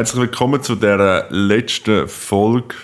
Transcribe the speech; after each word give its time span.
Herzlich 0.00 0.22
willkommen 0.22 0.62
zu 0.62 0.76
der 0.76 1.26
letzten 1.28 2.08
Folge 2.08 2.74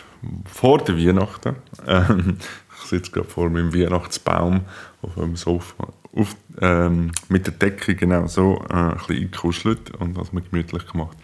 vor 0.44 0.76
der 0.84 0.98
Weihnachten. 0.98 1.56
Ähm, 1.86 2.36
ich 2.78 2.90
sitze 2.90 3.10
gerade 3.10 3.26
vor 3.26 3.48
meinem 3.48 3.72
Weihnachtsbaum 3.72 4.60
auf 5.00 5.14
dem 5.14 5.34
Sofa 5.34 5.88
auf, 6.14 6.36
ähm, 6.60 7.12
mit 7.30 7.46
der 7.46 7.54
Decke 7.54 7.94
genau 7.94 8.26
so 8.26 8.62
äh, 8.68 8.74
ein 8.74 8.96
bisschen 8.98 9.16
eingekuschelt 9.16 9.92
und 9.92 10.18
das 10.18 10.34
mir 10.34 10.42
gemütlich 10.42 10.86
gemacht, 10.92 11.16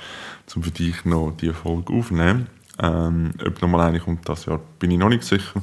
um 0.57 0.63
für 0.63 0.71
dich 0.71 1.05
noch 1.05 1.35
diese 1.39 1.53
Folge 1.53 1.93
aufzunehmen. 1.93 2.47
Ähm, 2.79 3.33
ob 3.47 3.61
nochmal 3.61 3.89
eine 3.89 4.01
kommt 4.01 4.27
das 4.27 4.47
Jahr, 4.47 4.61
bin 4.79 4.93
ich 4.93 4.99
noch 4.99 5.11
nicht 5.11 5.25
sicher, 5.25 5.61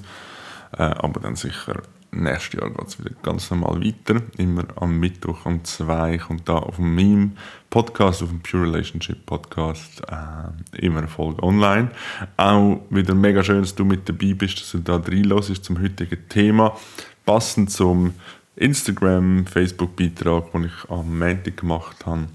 äh, 0.78 0.84
aber 0.84 1.22
dann 1.22 1.38
sicher 1.38 1.82
nächstes 2.12 2.60
Jahr 2.60 2.70
geht 2.70 2.88
es 2.88 3.00
wieder 3.00 3.16
ganz 3.22 3.50
normal 3.52 3.84
weiter. 3.84 4.22
Immer 4.38 4.66
am 4.76 5.00
Mittwoch 5.00 5.46
um 5.46 5.64
zwei 5.64 6.18
kommt 6.18 6.48
da 6.48 6.56
auf 6.56 6.80
meinem 6.80 7.38
Podcast, 7.70 8.24
auf 8.24 8.30
dem 8.30 8.42
Pure 8.42 8.64
Relationship 8.64 9.26
Podcast, 9.26 10.02
äh, 10.08 10.86
immer 10.86 11.00
eine 11.00 11.08
Folge 11.08 11.44
online. 11.44 11.92
Auch 12.38 12.82
wieder 12.90 13.14
mega 13.14 13.44
schön, 13.44 13.62
dass 13.62 13.76
du 13.76 13.86
mit 13.86 14.08
dabei 14.10 14.34
bist, 14.34 14.60
dass 14.60 14.72
du 14.72 14.80
da 14.80 14.98
reinlässt 14.98 15.64
zum 15.64 15.82
heutigen 15.82 16.28
Thema. 16.30 16.78
Passend 17.26 17.72
zum 17.72 18.16
Instagram, 18.56 19.46
Facebook-Beitrag, 19.46 20.52
den 20.52 20.66
ich 20.66 20.90
am 20.90 21.18
Montag 21.18 21.58
gemacht 21.58 22.06
habe. 22.06 22.28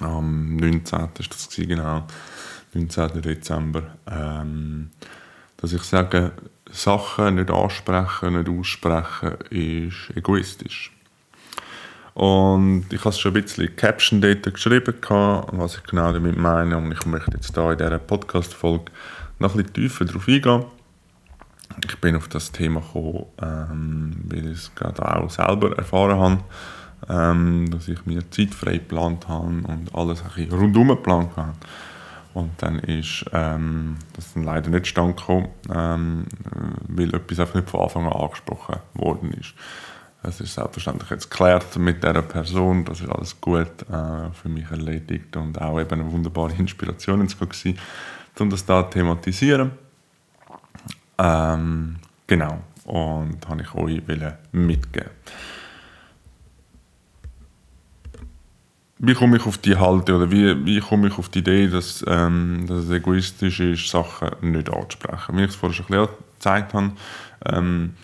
Am 0.00 0.56
19. 0.56 1.08
ist 1.18 1.34
das 1.34 1.48
genau. 1.56 2.06
19. 2.74 3.22
Dezember. 3.22 3.82
Ähm, 4.10 4.90
dass 5.56 5.72
ich 5.72 5.82
sage, 5.82 6.32
Sachen 6.70 7.36
nicht 7.36 7.50
ansprechen, 7.50 8.38
nicht 8.38 8.48
aussprechen, 8.48 9.36
ist 9.50 10.16
egoistisch. 10.16 10.92
Und 12.14 12.86
ich 12.90 13.00
habe 13.00 13.10
es 13.10 13.18
schon 13.18 13.34
ein 13.34 13.42
bisschen 13.42 13.74
Caption 13.74 14.20
dort 14.20 14.54
geschrieben, 14.54 14.94
was 15.52 15.76
ich 15.76 15.82
genau 15.82 16.12
damit 16.12 16.36
meine. 16.36 16.76
Und 16.76 16.92
ich 16.92 17.04
möchte 17.06 17.32
jetzt 17.32 17.54
hier 17.54 17.70
in 17.72 17.78
dieser 17.78 17.98
Podcast-Folge 17.98 18.84
noch 19.40 19.56
ein 19.56 19.72
tiefer 19.72 20.04
darauf 20.04 20.28
eingehen. 20.28 20.64
Ich 21.84 21.98
bin 21.98 22.14
auf 22.14 22.28
das 22.28 22.52
Thema 22.52 22.80
gekommen, 22.80 23.26
ähm, 23.42 24.16
weil 24.28 24.46
ich 24.46 24.58
es 24.58 24.74
gerade 24.76 25.04
auch 25.04 25.28
selber 25.28 25.76
erfahren 25.76 26.18
habe, 26.18 26.38
ähm, 27.08 27.68
dass 27.70 27.88
ich 27.88 28.06
mir 28.06 28.30
Zeit 28.30 28.54
frei 28.54 28.74
geplant 28.74 29.26
habe 29.26 29.46
und 29.46 29.90
alles 29.92 30.22
ein 30.22 30.28
bisschen 30.36 30.52
rundum 30.52 30.88
geplant 30.88 31.36
habe. 31.36 31.52
Und 32.34 32.50
dann 32.58 32.80
ist 32.80 33.24
ähm, 33.32 33.96
das 34.14 34.34
dann 34.34 34.42
leider 34.42 34.68
nicht 34.68 34.88
stand 34.88 35.16
gekommen, 35.16 35.48
ähm, 35.72 36.26
weil 36.88 37.14
etwas 37.14 37.38
einfach 37.38 37.54
nicht 37.54 37.70
von 37.70 37.80
Anfang 37.80 38.06
an 38.06 38.12
angesprochen 38.12 38.76
worden 38.94 39.32
ist. 39.32 39.54
Es 40.24 40.40
ist 40.40 40.54
selbstverständlich 40.54 41.10
jetzt 41.10 41.30
geklärt 41.30 41.76
mit 41.76 42.02
dieser 42.02 42.22
Person, 42.22 42.84
das 42.84 43.00
ist 43.00 43.10
alles 43.10 43.40
gut 43.40 43.82
äh, 43.82 44.30
für 44.32 44.48
mich 44.48 44.68
erledigt 44.70 45.36
und 45.36 45.60
auch 45.60 45.78
eben 45.78 46.00
eine 46.00 46.10
wunderbare 46.10 46.52
Inspiration 46.54 47.24
gewesen, 47.26 47.78
um 48.40 48.50
das 48.50 48.64
da 48.64 48.82
zu 48.84 48.98
thematisieren. 48.98 49.72
Ähm, 51.18 51.96
genau, 52.26 52.58
und 52.84 53.48
habe 53.48 53.62
ich 53.62 53.74
euch 53.74 54.02
mitgeben 54.50 55.10
wie 59.06 59.14
komme 59.14 59.36
ich 59.36 59.46
auf 59.46 59.58
die 59.58 59.76
Halte 59.76 60.14
oder 60.14 60.30
wie, 60.30 60.64
wie 60.64 60.80
komme 60.80 61.08
ich 61.08 61.18
auf 61.18 61.28
die 61.28 61.40
Idee, 61.40 61.68
dass, 61.68 62.04
ähm, 62.06 62.64
dass 62.66 62.84
es 62.84 62.90
egoistisch 62.90 63.60
ist, 63.60 63.88
Sachen 63.88 64.30
nicht 64.52 64.70
anzusprechen. 64.72 65.36
Wie 65.36 65.44
ich 65.44 65.50
es 65.50 65.56
vorher 65.56 65.74
schon 65.74 65.94
ein 65.94 66.08
gezeigt 66.34 66.74
habe, 66.74 66.92
ähm, 67.46 67.94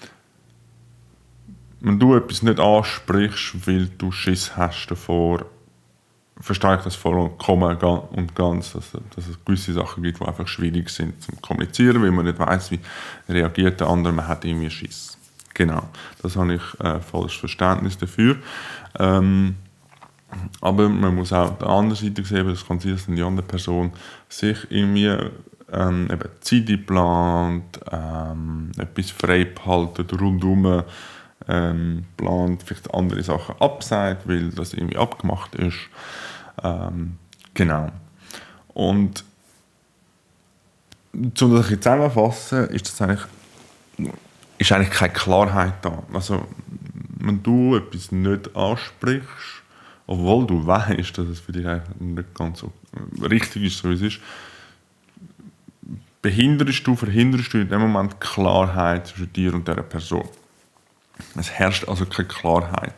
wenn 1.80 1.98
du 1.98 2.14
etwas 2.14 2.42
nicht 2.42 2.60
ansprichst, 2.60 3.66
weil 3.66 3.88
du 3.98 4.12
Schiss 4.12 4.56
hast 4.56 4.86
davor, 4.88 5.47
verstehe 6.38 6.76
ich 6.76 6.82
das 6.82 6.94
vollkommen 6.94 7.76
und 8.12 8.34
ganz, 8.34 8.72
dass, 8.72 8.92
dass 8.92 9.28
es 9.28 9.44
gewisse 9.44 9.72
Sachen 9.72 10.02
gibt, 10.02 10.20
die 10.20 10.25
einfach 10.25 10.48
schwierig 10.48 10.91
sind 10.91 11.22
zu 11.22 11.32
kommunizieren, 11.41 12.02
weil 12.02 12.10
man 12.10 12.26
nicht 12.26 12.38
weiß, 12.38 12.70
wie 12.70 12.80
reagiert 13.28 13.80
der 13.80 13.88
andere, 13.88 14.12
man 14.12 14.28
hat 14.28 14.44
irgendwie 14.44 14.70
Schiss. 14.70 15.19
Genau, 15.54 15.88
das 16.22 16.36
habe 16.36 16.54
ich 16.54 16.80
äh, 16.80 17.00
volles 17.00 17.34
Verständnis 17.34 17.98
dafür. 17.98 18.36
Ähm, 18.98 19.56
aber 20.60 20.88
man 20.88 21.14
muss 21.14 21.32
auch 21.32 21.58
die 21.58 21.64
andere 21.64 21.96
Seite 21.96 22.24
sehen, 22.24 22.46
das 22.46 22.60
sein, 22.60 22.92
dass 22.92 23.06
die 23.06 23.22
andere 23.22 23.46
Person 23.46 23.92
sich 24.28 24.58
irgendwie 24.70 25.16
ähm, 25.72 26.08
eben 26.10 26.28
Zeit 26.41 26.86
plant, 26.86 27.80
ähm, 27.91 28.72
etwas 28.78 29.10
frei 29.10 29.44
behalten, 29.44 30.06
rundum 30.16 30.82
ähm, 31.48 32.04
plant, 32.16 32.62
vielleicht 32.64 32.92
andere 32.94 33.22
Sachen 33.22 33.54
absagt, 33.60 34.28
weil 34.28 34.50
das 34.50 34.74
irgendwie 34.74 34.96
abgemacht 34.96 35.54
ist. 35.54 35.78
Ähm, 36.62 37.19
genau. 37.54 37.90
Und 38.74 39.24
um 41.12 41.56
das 41.56 41.70
ein 41.70 41.82
zusammenfassen, 41.82 42.69
ist 42.69 42.88
das 42.88 43.02
eigentlich, 43.02 43.26
ist 44.58 44.72
eigentlich 44.72 44.90
keine 44.90 45.12
Klarheit 45.12 45.74
da. 45.82 46.02
Also, 46.12 46.46
wenn 47.19 47.42
du 47.42 47.76
etwas 47.76 48.12
nicht 48.12 48.54
ansprichst, 48.56 49.59
obwohl 50.10 50.44
du 50.44 50.66
weißt, 50.66 51.16
dass 51.16 51.28
es 51.28 51.38
für 51.38 51.53
dich 51.53 51.65
nicht 52.00 52.34
ganz 52.34 52.59
so 52.59 52.72
richtig 53.22 53.62
ist, 53.62 53.78
so 53.78 53.91
wie 53.91 53.94
es 53.94 54.03
ist, 54.03 54.21
behinderst 56.21 56.84
du, 56.84 56.97
verhinderst 56.97 57.54
du 57.54 57.59
in 57.59 57.69
dem 57.69 57.81
Moment 57.81 58.20
Klarheit 58.20 59.06
zwischen 59.06 59.32
dir 59.32 59.54
und 59.54 59.69
dieser 59.69 59.84
Person. 59.84 60.28
Es 61.38 61.53
herrscht 61.53 61.88
also 61.88 62.06
keine 62.06 62.26
Klarheit. 62.26 62.94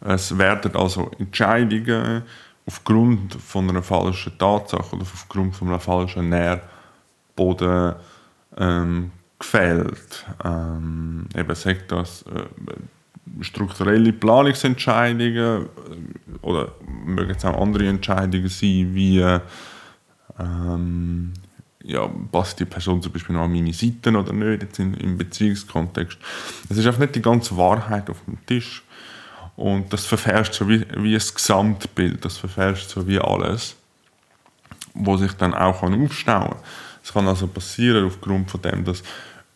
Es 0.00 0.36
werden 0.36 0.74
also 0.74 1.12
Entscheidungen 1.16 2.22
aufgrund 2.66 3.34
von 3.34 3.70
einer 3.70 3.84
falschen 3.84 4.36
Tatsache 4.36 4.96
oder 4.96 5.02
aufgrund 5.02 5.54
von 5.54 5.68
einem 5.68 5.78
falschen 5.78 6.28
Nährboden 6.28 7.94
ähm, 8.56 9.12
gefällt. 9.38 10.26
Ähm, 10.44 11.28
eben 11.36 11.54
sagt 11.54 11.92
das 11.92 12.22
äh, 12.22 12.46
strukturelle 13.40 14.12
Planungsentscheidungen 14.12 15.66
äh, 15.66 15.66
oder 16.42 16.72
mögen 17.04 17.30
es 17.30 17.44
auch 17.44 17.60
andere 17.60 17.88
Entscheidungen 17.88 18.48
sein, 18.48 18.94
wie 18.94 19.24
ähm, 20.38 21.32
ja, 21.84 22.08
passt 22.30 22.60
die 22.60 22.64
Person 22.64 23.02
zum 23.02 23.12
Beispiel 23.12 23.34
noch 23.34 23.42
an 23.42 23.52
meine 23.52 23.72
Seiten 23.72 24.16
oder 24.16 24.32
nicht, 24.32 24.62
jetzt 24.62 24.78
in, 24.78 24.94
im 24.94 25.18
Beziehungskontext. 25.18 26.18
Es 26.68 26.76
ist 26.76 26.86
einfach 26.86 27.00
nicht 27.00 27.14
die 27.14 27.22
ganze 27.22 27.56
Wahrheit 27.56 28.08
auf 28.08 28.18
dem 28.26 28.44
Tisch. 28.46 28.82
Und 29.56 29.92
das 29.92 30.06
verfälscht 30.06 30.54
so 30.54 30.68
wie, 30.68 30.86
wie 30.96 31.14
ein 31.14 31.22
Gesamtbild, 31.34 32.24
das 32.24 32.38
verfälscht 32.38 32.88
so 32.88 33.06
wie 33.06 33.18
alles, 33.18 33.76
wo 34.94 35.16
sich 35.16 35.32
dann 35.32 35.54
auch 35.54 35.82
aufstauen 35.82 36.50
kann. 36.50 36.56
Es 37.04 37.12
kann 37.12 37.28
also 37.28 37.46
passieren 37.48 38.06
aufgrund 38.06 38.50
von 38.50 38.62
dem, 38.62 38.84
dass 38.84 39.02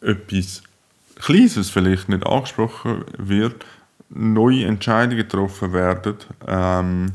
etwas 0.00 0.62
Kleines 1.16 1.70
vielleicht 1.70 2.08
nicht 2.08 2.26
angesprochen 2.26 3.04
wird, 3.16 3.64
neue 4.10 4.66
Entscheidungen 4.66 5.16
getroffen 5.16 5.72
werden, 5.72 6.16
ähm, 6.46 7.12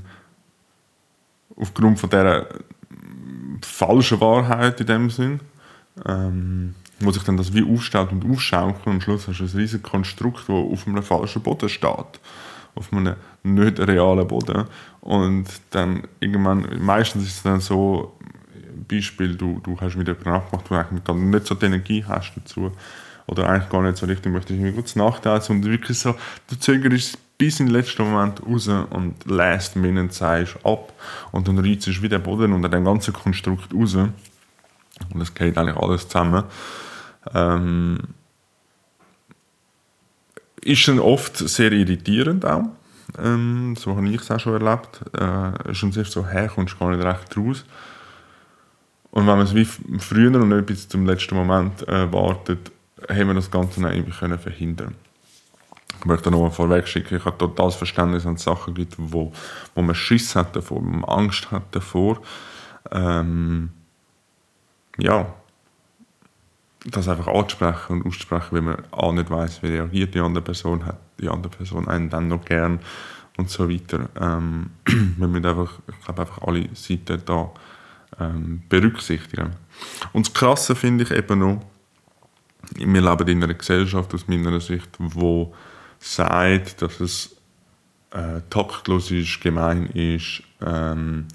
aufgrund 1.56 2.00
von 2.00 2.10
dieser 2.10 2.48
falschen 3.62 4.20
Wahrheit 4.20 4.80
in 4.82 4.88
dem 4.88 5.10
Sinn, 5.10 5.40
ähm, 6.06 6.76
wo 7.00 7.12
sich 7.12 7.24
dann 7.24 7.38
das 7.38 7.54
wie 7.54 7.64
aufstellt 7.64 8.12
und 8.12 8.30
aufschaukelt 8.30 8.86
und 8.86 8.94
am 8.94 9.02
Schluss 9.02 9.28
hast 9.28 9.40
du 9.40 9.44
ein 9.44 9.50
riesiges 9.50 9.84
Konstrukt, 9.84 10.42
das 10.42 10.50
auf 10.50 10.88
einem 10.88 11.04
falschen 11.04 11.42
Boden 11.42 11.70
steht. 11.70 12.20
Auf 12.74 12.94
einem 12.94 13.16
nicht 13.44 13.80
realen 13.80 14.28
Boden. 14.28 14.66
Und 15.02 15.46
dann 15.72 16.04
irgendwann, 16.22 16.66
meistens 16.80 17.24
ist 17.24 17.36
es 17.38 17.44
dann 17.44 17.60
so, 17.60 18.18
Beispiel, 18.88 19.36
du, 19.36 19.60
du 19.62 19.80
hast 19.80 19.96
mit 19.96 20.08
jemandem 20.08 20.34
abgemacht, 20.34 20.70
wo 20.70 20.76
du 20.76 20.80
eigentlich 20.80 21.18
nicht 21.18 21.48
so 21.48 21.56
die 21.56 21.66
Energie 21.66 22.04
hast 22.08 22.34
dazu 22.36 22.72
oder 23.28 23.48
eigentlich 23.48 23.70
gar 23.70 23.82
nicht 23.82 23.98
so 23.98 24.06
richtig 24.06 24.32
möchte 24.32 24.54
ich 24.54 24.60
mir 24.60 24.74
kurz 24.74 24.96
nachdenken 24.96 25.52
und 25.52 25.66
wirklich 25.66 26.00
so, 26.00 26.16
du 26.50 26.60
zögerst 26.60 27.18
bis 27.38 27.60
in 27.60 27.68
den 27.68 27.74
letzten 27.74 28.04
Moment 28.04 28.42
raus 28.46 28.68
und 28.68 29.16
last 29.26 29.76
minute 29.76 30.14
sagst 30.14 30.58
ab 30.64 30.94
und 31.32 31.48
dann 31.48 31.60
reizt 31.60 31.88
du 31.88 32.02
wieder 32.02 32.20
den 32.20 32.24
Boden 32.24 32.54
unter 32.54 32.70
dem 32.70 32.86
ganzen 32.86 33.14
Konstrukt 33.14 33.74
raus 33.74 33.96
und 33.96 35.22
es 35.22 35.34
geht 35.34 35.58
eigentlich 35.58 35.78
alles 35.78 36.08
zusammen. 36.08 36.44
Ähm, 37.34 38.00
ist 40.64 40.88
dann 40.88 41.00
oft 41.00 41.38
sehr 41.38 41.72
irritierend 41.72 42.46
auch. 42.46 42.66
Ähm, 43.18 43.76
so 43.78 43.96
habe 43.96 44.08
ich 44.10 44.22
es 44.22 44.32
auch 44.32 44.40
schon 44.40 44.62
erlebt. 44.62 45.02
Äh, 45.18 45.72
ist 45.72 45.84
dann 45.84 45.92
sehr 45.92 46.06
so, 46.06 46.26
hey, 46.26 46.48
kommst 46.48 46.80
gar 46.80 46.92
nicht 46.96 47.04
recht 47.04 47.36
raus. 47.38 47.66
Und 49.12 49.28
wenn 49.28 49.38
man 49.38 49.46
es 49.46 49.56
wie 49.56 49.66
früher 49.66 50.34
und 50.40 50.50
nicht 50.50 50.66
bis 50.66 50.88
zum 50.88 51.06
letzten 51.06 51.36
Moment 51.36 51.88
äh, 51.88 52.12
wartet, 52.12 52.72
haben 53.10 53.28
wir 53.28 53.34
das 53.34 53.52
Ganze 53.52 53.82
dann 53.82 53.94
irgendwie 53.94 54.18
können 54.18 54.40
verhindern 54.40 54.96
ich 56.02 56.06
möchte 56.06 56.32
noch 56.32 56.42
mal 56.42 56.50
vorweg 56.50 56.88
schicken, 56.88 57.16
ich 57.16 57.26
habe 57.26 57.38
totales 57.38 57.76
Verständnis 57.76 58.26
an 58.26 58.38
Sachen 58.38 58.74
gibt, 58.74 58.96
wo, 58.98 59.32
wo 59.76 59.82
man 59.84 59.94
Schiss 59.94 60.36
hat 60.36 60.56
davor, 60.56 60.78
wo 60.78 60.90
man 60.90 61.06
Angst 61.06 61.52
hat 61.52 61.64
davor. 61.72 62.20
Ähm, 62.90 63.70
ja, 64.98 65.32
das 66.86 67.08
einfach 67.08 67.28
anzusprechen 67.28 68.02
und 68.02 68.08
auszusprechen, 68.08 68.48
weil 68.52 68.62
man 68.64 68.84
auch 68.90 69.14
nicht 69.14 69.30
weiß, 69.30 69.62
wie 69.62 69.68
reagiert 69.68 70.16
die 70.16 70.20
andere 70.20 70.44
Person, 70.44 70.88
hat 70.88 70.98
die 71.20 71.30
andere 71.30 71.52
Person 71.56 71.88
einen 71.88 72.10
dann 72.10 72.28
noch 72.28 72.44
gern 72.44 72.80
und 73.38 73.52
so 73.52 73.70
weiter. 73.70 74.10
Ähm, 74.20 74.72
wir 74.86 75.28
müssen 75.28 75.46
einfach, 75.46 75.80
ich 75.88 76.04
glaube 76.04 76.22
einfach 76.22 76.42
alle 76.42 76.68
Seiten 76.74 77.22
da 77.26 77.52
ähm, 78.20 78.64
berücksichtigen. 78.70 79.52
Und 80.14 80.26
das 80.26 80.34
Krasse 80.34 80.74
finde 80.74 81.04
ich 81.04 81.12
eben 81.12 81.38
noch, 81.38 81.62
wir 82.76 83.02
leben 83.02 83.28
in 83.28 83.44
einer 83.44 83.54
Gesellschaft 83.54 84.14
aus 84.14 84.28
meiner 84.28 84.60
Sicht, 84.60 84.90
wo 84.98 85.54
sagt, 86.00 86.82
dass 86.82 87.00
es 87.00 87.36
äh, 88.12 88.42
taktlos 88.50 89.12
ist, 89.12 89.42
gemein 89.42 89.88
ist, 89.88 90.44
ähm, 90.62 91.28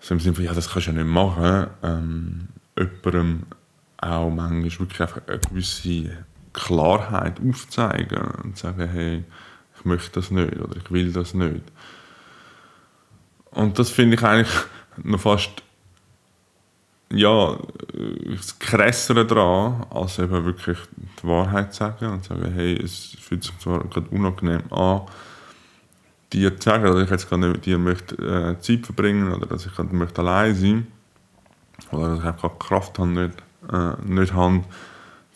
so 0.00 0.14
im 0.14 0.20
Sinne 0.20 0.34
von, 0.34 0.44
ja, 0.44 0.54
das 0.54 0.70
kannst 0.70 0.88
du 0.88 0.92
ja 0.92 1.02
nicht 1.02 1.12
machen, 1.12 1.66
ähm, 1.82 2.48
jemandem 2.78 3.42
auch 3.98 4.30
manchmal 4.30 4.80
wirklich 4.80 5.00
einfach 5.00 5.20
eine 5.26 5.38
gewisse 5.38 6.24
Klarheit 6.52 7.40
aufzeigen 7.40 8.30
und 8.42 8.56
sagen, 8.56 8.88
hey, 8.88 9.24
ich 9.78 9.84
möchte 9.84 10.12
das 10.12 10.30
nicht 10.30 10.56
oder 10.56 10.76
ich 10.76 10.90
will 10.90 11.12
das 11.12 11.34
nicht. 11.34 11.62
Und 13.50 13.78
das 13.78 13.90
finde 13.90 14.16
ich 14.16 14.22
eigentlich 14.22 14.54
noch 15.02 15.20
fast 15.20 15.62
ja, 17.10 17.56
das 18.24 18.58
Krassere 18.58 19.26
daran, 19.26 19.86
als 19.90 20.18
eben 20.18 20.44
wirklich 20.44 20.78
die 21.22 21.26
Wahrheit 21.26 21.72
zu 21.72 21.78
sagen 21.78 22.06
und 22.06 22.24
zu 22.24 22.34
sagen, 22.34 22.52
hey, 22.52 22.76
es 22.82 23.16
fühlt 23.20 23.44
sich 23.44 23.56
zwar 23.58 23.84
gerade 23.84 24.08
unangenehm 24.10 24.62
an, 24.72 25.02
dir 26.32 26.58
zu 26.58 26.68
sagen, 26.68 26.84
dass 26.84 27.04
ich 27.04 27.10
jetzt 27.10 27.28
gerade 27.28 27.48
mit 27.48 27.64
dir 27.64 27.78
möchte, 27.78 28.16
äh, 28.16 28.60
Zeit 28.60 28.84
verbringen 28.84 29.32
oder 29.32 29.46
dass 29.46 29.66
ich 29.66 29.74
gerade 29.74 29.94
möchte 29.94 30.20
allein 30.20 30.54
sein 30.54 30.86
oder 31.92 32.10
dass 32.10 32.18
ich 32.18 32.24
einfach 32.24 32.58
Kraft 32.58 32.98
habe, 32.98 33.08
nicht, 33.08 33.38
äh, 33.72 33.92
nicht 34.04 34.32
habe, 34.32 34.64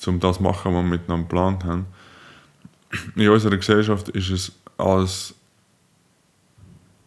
um 0.07 0.21
das 0.21 0.37
zu 0.37 0.43
machen, 0.43 0.75
was 0.75 0.83
wir 0.83 0.83
miteinander 0.83 1.25
geplant 1.25 1.65
haben. 1.65 1.87
In 3.15 3.29
unserer 3.29 3.57
Gesellschaft 3.57 4.09
ist 4.09 4.31
es 4.31 4.53
als 4.77 5.35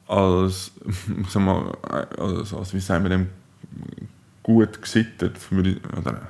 als, 0.07 0.71
sag 1.30 1.42
mal, 1.42 1.75
als, 2.18 2.54
als 2.54 2.74
wie 2.74 2.80
sagen 2.80 3.04
wir 3.04 3.10
dem, 3.10 3.30
gut 4.44 4.81
gesittet, 4.81 5.38
oder, 5.51 6.28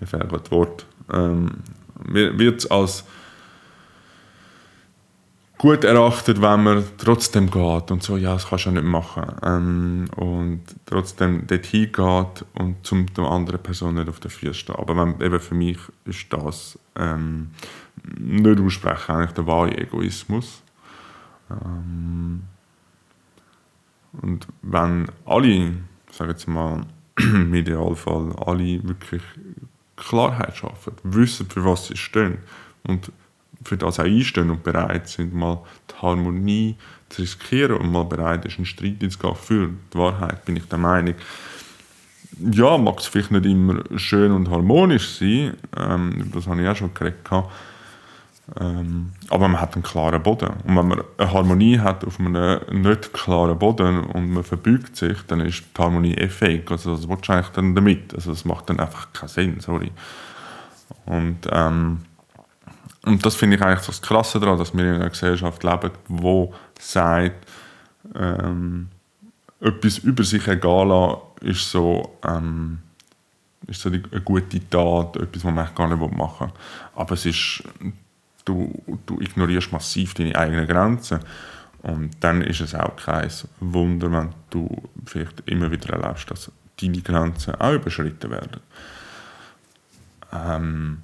mir 0.00 0.06
das 0.06 0.50
Wort, 0.50 0.86
ähm, 1.12 1.50
wird 2.06 2.60
es 2.60 2.70
als 2.70 3.04
gut 5.58 5.82
erachtet, 5.82 6.40
wenn 6.40 6.62
man 6.62 6.84
trotzdem 6.96 7.50
geht 7.50 7.90
und 7.90 8.02
so, 8.02 8.16
ja, 8.16 8.32
das 8.32 8.48
kannst 8.48 8.66
du 8.66 8.70
ja 8.70 8.74
nicht 8.76 8.84
machen. 8.84 9.24
Ähm, 9.42 10.08
und 10.16 10.62
trotzdem 10.86 11.46
dort 11.48 11.66
hingeht 11.66 12.44
und 12.54 12.86
zum 12.86 13.12
der 13.14 13.24
anderen 13.24 13.60
Person 13.60 13.96
nicht 13.96 14.08
auf 14.08 14.20
den 14.20 14.30
Füßen 14.30 14.54
steht. 14.54 14.76
Aber 14.76 14.96
wenn, 14.96 15.20
eben 15.20 15.40
für 15.40 15.56
mich 15.56 15.78
ist 16.04 16.32
das 16.32 16.78
ähm, 16.94 17.50
nicht 18.18 18.60
aussprechen, 18.60 19.16
eigentlich 19.16 19.32
der 19.32 19.46
wahre 19.46 19.76
Egoismus. 19.76 20.62
Ähm, 21.50 22.44
und 24.22 24.46
wenn 24.62 25.06
alle, 25.26 25.72
sagen 26.10 26.30
jetzt 26.30 26.48
mal, 26.48 26.86
im 27.18 27.54
Idealfall 27.54 28.32
alle 28.44 28.86
wirklich 28.86 29.22
Klarheit 29.96 30.56
schaffen, 30.56 30.94
wissen, 31.02 31.48
für 31.48 31.64
was 31.64 31.88
sie 31.88 31.96
stehen 31.96 32.38
und 32.84 33.10
für 33.64 33.76
das 33.76 33.98
auch 33.98 34.04
einstehen 34.04 34.50
und 34.50 34.62
bereit 34.62 35.08
sind, 35.08 35.34
mal 35.34 35.60
die 35.90 36.00
Harmonie 36.00 36.76
zu 37.08 37.22
riskieren 37.22 37.76
und 37.76 37.90
mal 37.90 38.04
bereit 38.04 38.44
ist, 38.44 38.56
einen 38.56 38.66
Streit 38.66 38.98
zu 39.10 39.18
gehen 39.18 39.34
für 39.34 39.70
die 39.92 39.98
Wahrheit, 39.98 40.44
bin 40.44 40.56
ich 40.56 40.64
der 40.68 40.78
Meinung. 40.78 41.14
Ja, 42.52 42.78
mag 42.78 43.00
es 43.00 43.06
vielleicht 43.06 43.32
nicht 43.32 43.46
immer 43.46 43.82
schön 43.96 44.30
und 44.30 44.48
harmonisch 44.48 45.18
sein, 45.18 45.54
ähm, 45.76 46.30
das 46.32 46.46
habe 46.46 46.62
ich 46.62 46.68
auch 46.68 46.76
schon 46.76 46.94
geredet, 46.94 47.24
aber 48.54 49.48
man 49.48 49.60
hat 49.60 49.74
einen 49.74 49.82
klaren 49.82 50.22
Boden. 50.22 50.48
Und 50.64 50.76
wenn 50.76 50.88
man 50.88 51.02
eine 51.18 51.32
Harmonie 51.32 51.78
hat 51.78 52.04
auf 52.04 52.18
einem 52.18 52.60
nicht 52.70 53.12
klaren 53.12 53.58
Boden 53.58 54.04
und 54.04 54.30
man 54.30 54.42
verbeugt 54.42 54.96
sich, 54.96 55.18
dann 55.26 55.40
ist 55.40 55.64
die 55.76 55.82
Harmonie 55.82 56.14
eh 56.14 56.28
fake. 56.28 56.70
Also 56.70 56.96
das 56.96 57.08
willst 57.08 57.28
du 57.28 57.32
eigentlich 57.32 57.48
dann 57.48 57.74
damit. 57.74 58.14
Also 58.14 58.30
das 58.30 58.44
macht 58.44 58.70
dann 58.70 58.80
einfach 58.80 59.12
keinen 59.12 59.28
Sinn, 59.28 59.60
sorry. 59.60 59.92
Und, 61.04 61.40
ähm, 61.52 61.98
und 63.04 63.24
das 63.24 63.34
finde 63.34 63.56
ich 63.56 63.62
eigentlich 63.62 63.86
das 63.86 64.00
Krasse 64.00 64.40
daran, 64.40 64.58
dass 64.58 64.74
wir 64.74 64.84
in 64.84 64.94
einer 64.94 65.10
Gesellschaft 65.10 65.62
leben, 65.62 65.90
die 66.08 66.48
sagt, 66.78 67.46
ähm, 68.14 68.88
etwas 69.60 69.98
über 69.98 70.24
sich 70.24 70.46
egal 70.48 71.18
ist 71.42 71.70
so, 71.70 72.16
ähm, 72.24 72.78
ist 73.66 73.82
so 73.82 73.90
eine 73.90 74.00
gute 74.00 74.68
Tat, 74.70 75.16
etwas, 75.16 75.44
was 75.44 75.54
man 75.54 75.68
gar 75.74 75.88
nicht 75.88 76.16
machen 76.16 76.48
will. 76.48 76.54
Aber 76.94 77.12
es 77.12 77.26
ist 77.26 77.62
du, 78.48 78.72
du 79.06 79.20
ignorierst 79.20 79.72
massiv 79.72 80.14
deine 80.14 80.34
eigenen 80.34 80.66
Grenzen. 80.66 81.20
Und 81.82 82.10
dann 82.20 82.42
ist 82.42 82.60
es 82.60 82.74
auch 82.74 82.96
kein 82.96 83.30
Wunder, 83.60 84.10
wenn 84.10 84.30
du 84.50 84.68
vielleicht 85.04 85.42
immer 85.46 85.70
wieder 85.70 85.94
erlebst, 85.94 86.30
dass 86.30 86.50
deine 86.80 87.00
Grenzen 87.02 87.54
auch 87.54 87.72
überschritten 87.72 88.30
werden. 88.30 88.60
Ähm, 90.32 91.02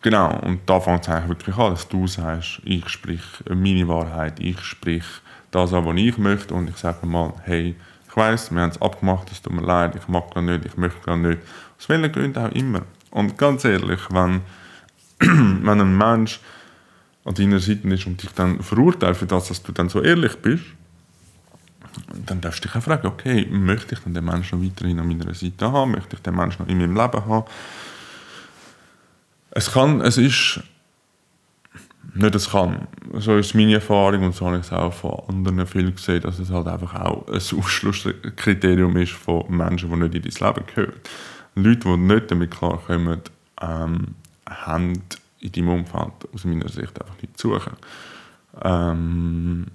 genau, 0.00 0.38
und 0.40 0.60
da 0.66 0.80
fängt 0.80 1.02
es 1.02 1.08
eigentlich 1.08 1.28
wirklich 1.28 1.56
an, 1.56 1.72
dass 1.72 1.88
du 1.88 2.06
sagst, 2.06 2.60
ich 2.64 2.88
sprich 2.88 3.22
meine 3.48 3.86
Wahrheit, 3.88 4.40
ich 4.40 4.60
sprich 4.60 5.04
das 5.50 5.72
an, 5.72 5.84
was 5.84 5.96
ich 5.96 6.18
möchte 6.18 6.54
und 6.54 6.70
ich 6.70 6.76
sage 6.76 7.06
mal, 7.06 7.34
hey, 7.44 7.76
ich 8.08 8.16
weiß, 8.16 8.52
wir 8.52 8.62
haben 8.62 8.70
es 8.70 8.80
abgemacht, 8.80 9.30
es 9.30 9.42
tut 9.42 9.52
mir 9.52 9.62
leid, 9.62 9.94
ich 9.94 10.08
mag 10.08 10.32
das 10.34 10.42
nicht, 10.42 10.64
ich 10.64 10.76
möchte 10.76 11.00
das 11.04 11.18
nicht. 11.18 11.38
Aus 11.78 11.88
welchen 11.88 12.10
Gründen 12.10 12.38
auch 12.38 12.52
immer. 12.52 12.82
Und 13.10 13.36
ganz 13.36 13.64
ehrlich, 13.64 14.00
wenn 14.10 14.40
wenn 15.18 15.80
ein 15.80 15.96
Mensch 15.96 16.40
an 17.24 17.34
deiner 17.34 17.58
Seite 17.58 17.88
ist 17.88 18.06
und 18.06 18.22
dich 18.22 18.30
dann 18.30 18.62
verurteilt 18.62 19.16
für 19.16 19.26
das, 19.26 19.48
dass 19.48 19.62
du 19.62 19.72
dann 19.72 19.88
so 19.88 20.02
ehrlich 20.02 20.36
bist, 20.36 20.64
dann 22.26 22.40
darfst 22.40 22.64
du 22.64 22.68
dich 22.68 22.76
auch 22.76 22.82
fragen, 22.82 23.06
okay, 23.06 23.46
möchte 23.50 23.94
ich 23.94 24.00
dann 24.00 24.14
den 24.14 24.24
Menschen 24.24 24.58
noch 24.60 24.66
weiterhin 24.66 24.98
an 24.98 25.08
meiner 25.08 25.34
Seite 25.34 25.72
haben? 25.72 25.92
Möchte 25.92 26.16
ich 26.16 26.22
den 26.22 26.34
Menschen 26.34 26.62
noch 26.62 26.68
in 26.68 26.78
meinem 26.78 26.94
Leben 26.94 27.26
haben? 27.26 27.44
Es 29.50 29.72
kann, 29.72 30.00
es 30.02 30.18
ist, 30.18 30.60
nicht 32.14 32.34
es 32.34 32.50
kann, 32.50 32.86
so 33.14 33.38
ist 33.38 33.54
meine 33.54 33.74
Erfahrung 33.74 34.24
und 34.24 34.34
so 34.34 34.46
habe 34.46 34.58
ich 34.58 34.66
es 34.66 34.72
auch 34.72 34.92
von 34.92 35.22
anderen 35.28 35.66
viel 35.66 35.90
gesehen, 35.92 36.20
dass 36.20 36.38
es 36.38 36.50
halt 36.50 36.66
einfach 36.66 36.94
auch 36.94 37.26
ein 37.28 37.34
Ausschlusskriterium 37.34 38.96
ist 38.98 39.12
von 39.12 39.44
Menschen, 39.48 39.90
die 39.90 39.96
nicht 39.96 40.14
in 40.14 40.20
dein 40.38 40.54
Leben 40.54 40.66
gehören. 40.66 40.92
Leute, 41.54 41.88
die 41.88 41.96
nicht 41.96 42.30
damit 42.30 42.50
klarkommen, 42.50 43.20
ähm, 43.62 44.14
haben 44.48 45.02
in 45.40 45.52
deinem 45.52 45.68
Umfeld 45.68 46.12
aus 46.32 46.44
meiner 46.44 46.68
Sicht 46.68 47.00
einfach 47.00 47.20
nicht 47.20 47.38
zu 47.38 47.54
suchen. 47.54 47.72
Ähm, 48.62 49.66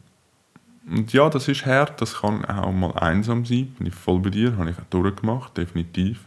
und 0.89 1.13
ja, 1.13 1.29
das 1.29 1.47
ist 1.47 1.65
hart, 1.65 2.01
das 2.01 2.21
kann 2.21 2.43
auch 2.45 2.71
mal 2.71 2.93
einsam 2.93 3.45
sein, 3.45 3.73
bin 3.77 3.87
ich 3.87 3.95
voll 3.95 4.19
bei 4.19 4.29
dir, 4.29 4.57
habe 4.57 4.71
ich 4.71 4.77
auch 4.77 4.89
durchgemacht, 4.89 5.55
definitiv. 5.57 6.25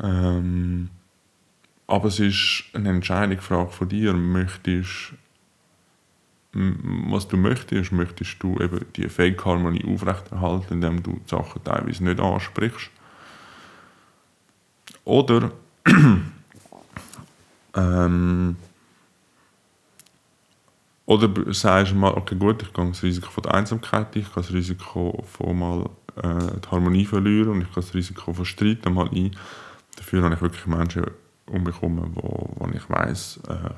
Ähm, 0.00 0.90
aber 1.86 2.08
es 2.08 2.20
ist 2.20 2.64
eine 2.74 2.90
Entscheidung, 2.90 3.40
Frage 3.40 3.70
von 3.70 3.88
dir, 3.88 4.12
möchtest 4.12 5.14
was 6.52 7.28
du 7.28 7.36
möchtest, 7.36 7.92
möchtest 7.92 8.42
du 8.42 8.58
eben 8.58 8.84
die 8.96 9.08
Fake-Harmonie 9.08 9.84
aufrechterhalten, 9.84 10.74
indem 10.74 11.02
du 11.02 11.12
die 11.12 11.28
Sachen 11.28 11.62
teilweise 11.62 12.02
nicht 12.02 12.18
ansprichst. 12.18 12.90
Oder 15.04 15.52
ähm, 17.74 18.56
oder 21.06 21.28
sagst 21.52 21.92
du 21.92 21.96
mal, 21.96 22.12
okay 22.14 22.36
gut, 22.36 22.62
ich 22.62 22.72
gehe 22.72 22.86
das 22.86 23.02
Risiko 23.02 23.30
von 23.30 23.42
der 23.42 23.54
Einsamkeit, 23.54 24.14
ich 24.14 24.26
gehe 24.26 24.32
das 24.36 24.52
Risiko 24.52 25.24
von 25.26 25.58
mal 25.58 25.90
äh, 26.16 26.60
die 26.64 26.70
Harmonie 26.70 27.04
verlieren 27.04 27.48
und 27.48 27.62
ich 27.62 27.66
gehe 27.66 27.82
das 27.82 27.94
Risiko 27.94 28.32
von 28.32 28.44
Streit 28.44 28.84
mal 28.88 29.08
ein. 29.08 29.36
Dafür 29.96 30.22
habe 30.22 30.34
ich 30.34 30.40
wirklich 30.40 30.66
Menschen 30.66 31.04
um 31.46 31.64
herum, 31.64 32.12
wo, 32.14 32.54
wo 32.54 32.68
ich 32.72 32.88
weiss, 32.88 33.40
äh, 33.48 33.70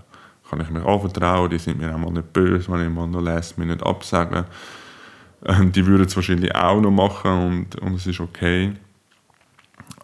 kann 0.49 0.61
ich 0.61 0.69
mich 0.69 0.85
anvertrauen, 0.85 1.49
die 1.49 1.59
sind 1.59 1.79
mir 1.79 1.95
auch 1.95 1.99
mal 1.99 2.11
nicht 2.11 2.33
böse, 2.35 2.71
wenn 2.71 2.87
ich 2.87 2.95
mal 2.95 3.07
noch 3.07 3.23
lässt, 3.23 3.57
mir 3.57 3.65
nicht 3.65 3.83
absagen. 3.83 4.45
Ähm, 5.47 5.73
die 5.73 5.87
würden 5.87 6.07
es 6.07 6.15
wahrscheinlich 6.15 6.55
auch 6.55 6.81
noch 6.81 6.91
machen 6.91 7.31
und, 7.31 7.77
und 7.81 7.95
es 7.95 8.07
ist 8.07 8.21
okay. 8.21 8.75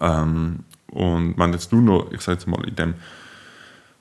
Ähm, 0.00 0.60
und 0.90 1.38
wenn 1.38 1.52
jetzt 1.52 1.70
du 1.70 1.80
noch, 1.80 2.10
ich 2.10 2.22
sage 2.22 2.38
jetzt 2.38 2.46
mal, 2.46 2.66
in 2.66 2.74
dem 2.74 2.94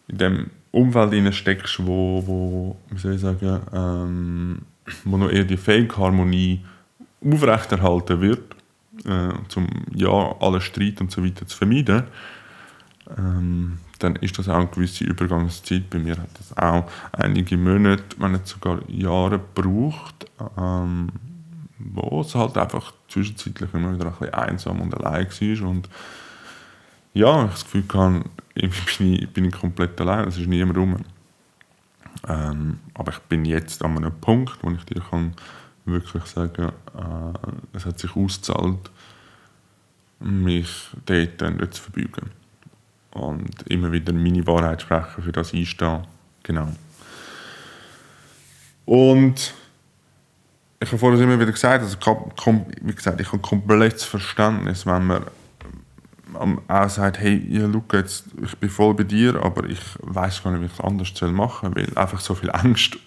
in 0.07 0.17
dem 0.17 0.49
Umfeld 0.71 1.33
steckst, 1.33 1.85
wo, 1.85 2.23
wo, 2.25 2.77
wie 2.89 2.99
soll 2.99 3.15
ich 3.15 3.21
sagen, 3.21 3.61
ähm, 3.73 4.61
wo 5.05 5.17
noch 5.17 5.29
eher 5.29 5.43
die 5.43 5.57
Fake-Harmonie 5.57 6.63
aufrechterhalten 7.23 8.21
wird, 8.21 8.55
äh, 9.05 9.33
um 9.55 9.67
ja 9.93 10.35
alle 10.39 10.61
Streit 10.61 11.01
und 11.01 11.11
so 11.11 11.23
weiter 11.23 11.47
zu 11.47 11.57
vermeiden, 11.57 12.03
ähm, 13.17 13.79
dann 13.99 14.15
ist 14.17 14.37
das 14.37 14.49
auch 14.49 14.55
eine 14.55 14.67
gewisse 14.67 15.05
Übergangszeit. 15.05 15.89
Bei 15.89 15.97
mir 15.97 16.17
hat 16.17 16.29
das 16.37 16.55
auch 16.57 16.89
einige 17.11 17.57
Monate, 17.57 18.03
wenn 18.19 18.33
nicht 18.33 18.47
sogar 18.47 18.79
Jahre 18.89 19.39
gebraucht, 19.39 20.27
ähm, 20.57 21.09
wo 21.79 22.21
es 22.21 22.35
halt 22.35 22.57
einfach 22.57 22.93
zwischenzeitlich 23.07 23.73
immer 23.73 23.93
wieder 23.93 24.07
ein 24.07 24.11
bisschen 24.11 24.33
einsam 24.33 24.81
und 24.81 24.93
allein 24.93 25.27
war 25.27 25.69
und 25.69 25.89
ja, 27.17 27.45
ich 27.45 27.51
das 27.51 27.63
Gefühl 27.63 27.83
hatte, 27.93 28.23
bin 28.53 29.13
ich, 29.13 29.29
bin 29.29 29.51
komplett 29.51 29.99
allein, 30.01 30.27
es 30.27 30.37
ist 30.37 30.47
niemand 30.47 30.77
rum. 30.77 30.97
Ähm, 32.27 32.79
aber 32.93 33.11
ich 33.11 33.19
bin 33.19 33.45
jetzt 33.45 33.83
an 33.83 33.97
einem 33.97 34.13
Punkt, 34.19 34.57
wo 34.61 34.71
ich 34.71 34.83
dir 34.85 35.01
kann 35.01 35.33
wirklich 35.85 36.23
sagen, 36.25 36.71
äh, 36.95 37.77
es 37.77 37.85
hat 37.85 37.99
sich 37.99 38.15
ausgezahlt, 38.15 38.91
mich 40.19 40.89
dort 41.05 41.41
nicht 41.41 41.73
zu 41.73 41.83
verbeugen. 41.83 42.31
Und 43.11 43.63
immer 43.67 43.91
wieder 43.91 44.13
meine 44.13 44.45
Wahrheit 44.45 44.81
sprechen, 44.81 45.23
für 45.23 45.31
das 45.31 45.53
einstehen. 45.53 46.05
Genau. 46.43 46.71
Und 48.85 49.53
ich 50.79 50.87
habe 50.87 50.99
vorhin 50.99 51.21
immer 51.21 51.39
wieder 51.39 51.51
gesagt, 51.51 51.83
also, 51.83 51.97
wie 52.81 52.93
gesagt, 52.93 53.19
ich 53.19 53.27
habe 53.27 53.39
komplettes 53.39 54.03
Verständnis, 54.03 54.85
wenn 54.85 55.07
man 55.07 55.23
auch 56.37 56.89
sagt, 56.89 57.19
hey, 57.19 57.45
ja, 57.49 57.65
Luca, 57.65 57.97
jetzt, 57.97 58.25
ich 58.41 58.57
bin 58.57 58.69
voll 58.69 58.93
bei 58.93 59.03
dir, 59.03 59.41
aber 59.43 59.67
ich 59.69 59.79
weiß 60.01 60.43
gar 60.43 60.51
nicht, 60.51 60.61
wie 60.61 60.65
ich 60.65 60.73
es 60.73 60.81
anders 60.81 61.21
machen 61.31 61.73
soll, 61.73 61.75
weil 61.75 61.97
einfach 61.97 62.19
so 62.19 62.35
viel 62.35 62.51
Angst 62.51 62.97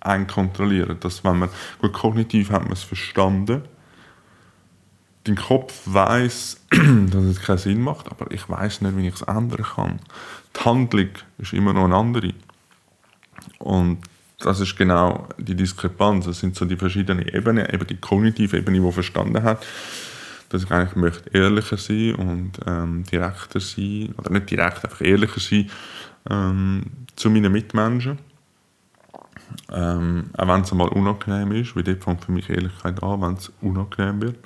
einkontrollieren, 0.00 0.98
dass 1.00 1.24
wenn 1.24 1.38
man, 1.38 1.50
gut, 1.80 1.92
kognitiv 1.92 2.50
hat 2.50 2.62
man 2.62 2.72
es 2.72 2.82
verstanden, 2.82 3.62
dein 5.24 5.36
Kopf 5.36 5.82
weiß, 5.84 6.60
dass 6.70 7.24
es 7.24 7.42
keinen 7.42 7.58
Sinn 7.58 7.80
macht, 7.80 8.10
aber 8.10 8.30
ich 8.30 8.48
weiß 8.48 8.80
nicht, 8.82 8.96
wie 8.96 9.08
ich 9.08 9.14
es 9.14 9.22
ändern 9.22 9.62
kann. 9.62 10.00
Die 10.56 10.64
Handlung 10.64 11.10
ist 11.38 11.52
immer 11.52 11.72
noch 11.72 11.84
eine 11.84 11.96
andere. 11.96 12.32
Und 13.58 13.98
das 14.38 14.60
ist 14.60 14.76
genau 14.76 15.28
die 15.36 15.54
Diskrepanz. 15.54 16.26
Das 16.26 16.40
sind 16.40 16.54
so 16.54 16.64
die 16.64 16.76
verschiedenen 16.76 17.26
Ebenen. 17.26 17.66
Eben 17.66 17.86
die 17.86 17.96
kognitive 17.96 18.56
Ebene, 18.56 18.80
die 18.80 18.92
verstanden 18.92 19.42
hat, 19.42 19.66
dass 20.48 20.64
ich 20.64 20.70
eigentlich 20.70 20.96
möchte 20.96 21.30
ehrlicher 21.30 21.76
sein 21.76 22.14
und 22.14 22.52
ähm, 22.66 23.04
direkter 23.04 23.60
sein, 23.60 24.14
oder 24.16 24.30
nicht 24.30 24.50
direkt, 24.50 24.84
einfach 24.84 25.00
ehrlicher 25.00 25.40
sein 25.40 25.70
ähm, 26.30 26.84
zu 27.16 27.30
meinen 27.30 27.52
Mitmenschen. 27.52 28.18
Ähm, 29.70 30.30
auch 30.36 30.48
wenn 30.48 30.60
es 30.62 30.72
einmal 30.72 30.88
unangenehm 30.88 31.52
ist, 31.52 31.74
weil 31.74 31.82
dort 31.82 32.04
fängt 32.04 32.24
für 32.24 32.32
mich 32.32 32.48
Ehrlichkeit 32.50 33.02
an, 33.02 33.22
wenn 33.22 33.34
es 33.34 33.52
unangenehm 33.60 34.20
wird. 34.22 34.36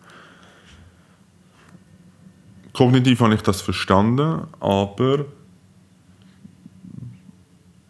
Kognitiv 2.73 3.21
habe 3.21 3.35
ich 3.35 3.43
das 3.43 3.61
verstanden, 3.61 4.47
aber 4.61 5.27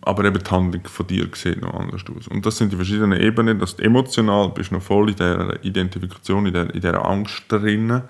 aber 0.03 0.25
eben 0.25 0.43
die 0.43 0.51
Handlung 0.51 0.83
von 0.85 1.07
dir 1.07 1.29
sieht 1.35 1.61
noch 1.61 1.75
anders 1.75 2.03
aus. 2.15 2.29
Und 2.29 2.45
das 2.45 2.57
sind 2.57 2.73
die 2.73 2.77
verschiedenen 2.77 3.21
Ebenen, 3.21 3.59
dass 3.59 3.77
du 3.77 3.85
emotional 3.85 4.49
bist 4.51 4.73
noch 4.73 4.83
voll 4.83 5.11
in 5.11 5.17
dieser 5.17 5.65
Identifikation, 5.65 6.47
in 6.47 6.53
dieser, 6.53 6.75
in 6.75 6.95
Angst 6.97 7.45
drin. 7.49 8.03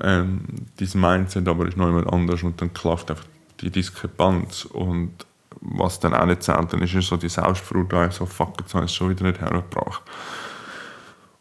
Ähm, 0.00 0.40
dein 0.78 1.00
Mindset 1.00 1.48
aber 1.48 1.66
ist 1.66 1.76
noch 1.76 1.88
immer 1.88 2.10
anders 2.12 2.42
und 2.42 2.60
dann 2.60 2.72
klafft 2.72 3.10
einfach 3.10 3.26
die 3.60 3.70
Diskrepanz 3.70 4.64
und 4.64 5.12
was 5.60 5.98
dann 5.98 6.14
auch 6.14 6.26
nicht 6.26 6.42
dann 6.72 6.82
ist 6.82 6.94
es 6.94 7.08
so 7.08 7.16
die 7.16 7.28
Selbstverurteilung, 7.28 8.12
so 8.12 8.26
fuck, 8.26 8.54
jetzt 8.60 8.74
habe 8.74 8.84
ich 8.84 8.92
es 8.92 8.96
schon 8.96 9.10
wieder 9.10 9.24
nicht 9.24 9.40
hergebracht. 9.40 10.02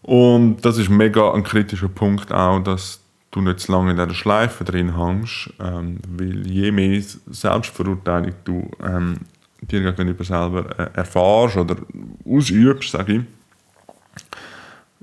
Und 0.02 0.62
das 0.62 0.78
ist 0.78 0.90
mega 0.90 1.34
ein 1.34 1.44
kritischer 1.44 1.90
Punkt 1.90 2.32
auch, 2.32 2.60
dass 2.60 3.02
du 3.32 3.42
nicht 3.42 3.60
zu 3.60 3.72
lange 3.72 3.92
in 3.92 3.98
dieser 3.98 4.14
Schleife 4.14 4.64
drin 4.64 4.98
hängst, 4.98 5.54
ähm, 5.60 6.00
weil 6.18 6.48
je 6.48 6.72
mehr 6.72 7.02
Selbstverurteilung 7.28 8.34
du 8.46 8.72
ähm, 8.84 9.18
dir 9.62 9.92
gegenüber 9.92 10.24
selber 10.24 10.80
äh, 10.80 10.98
erfährst 10.98 11.58
oder 11.58 11.78
ausübst, 12.26 12.92
sage 12.92 13.14
ich, 13.14 13.22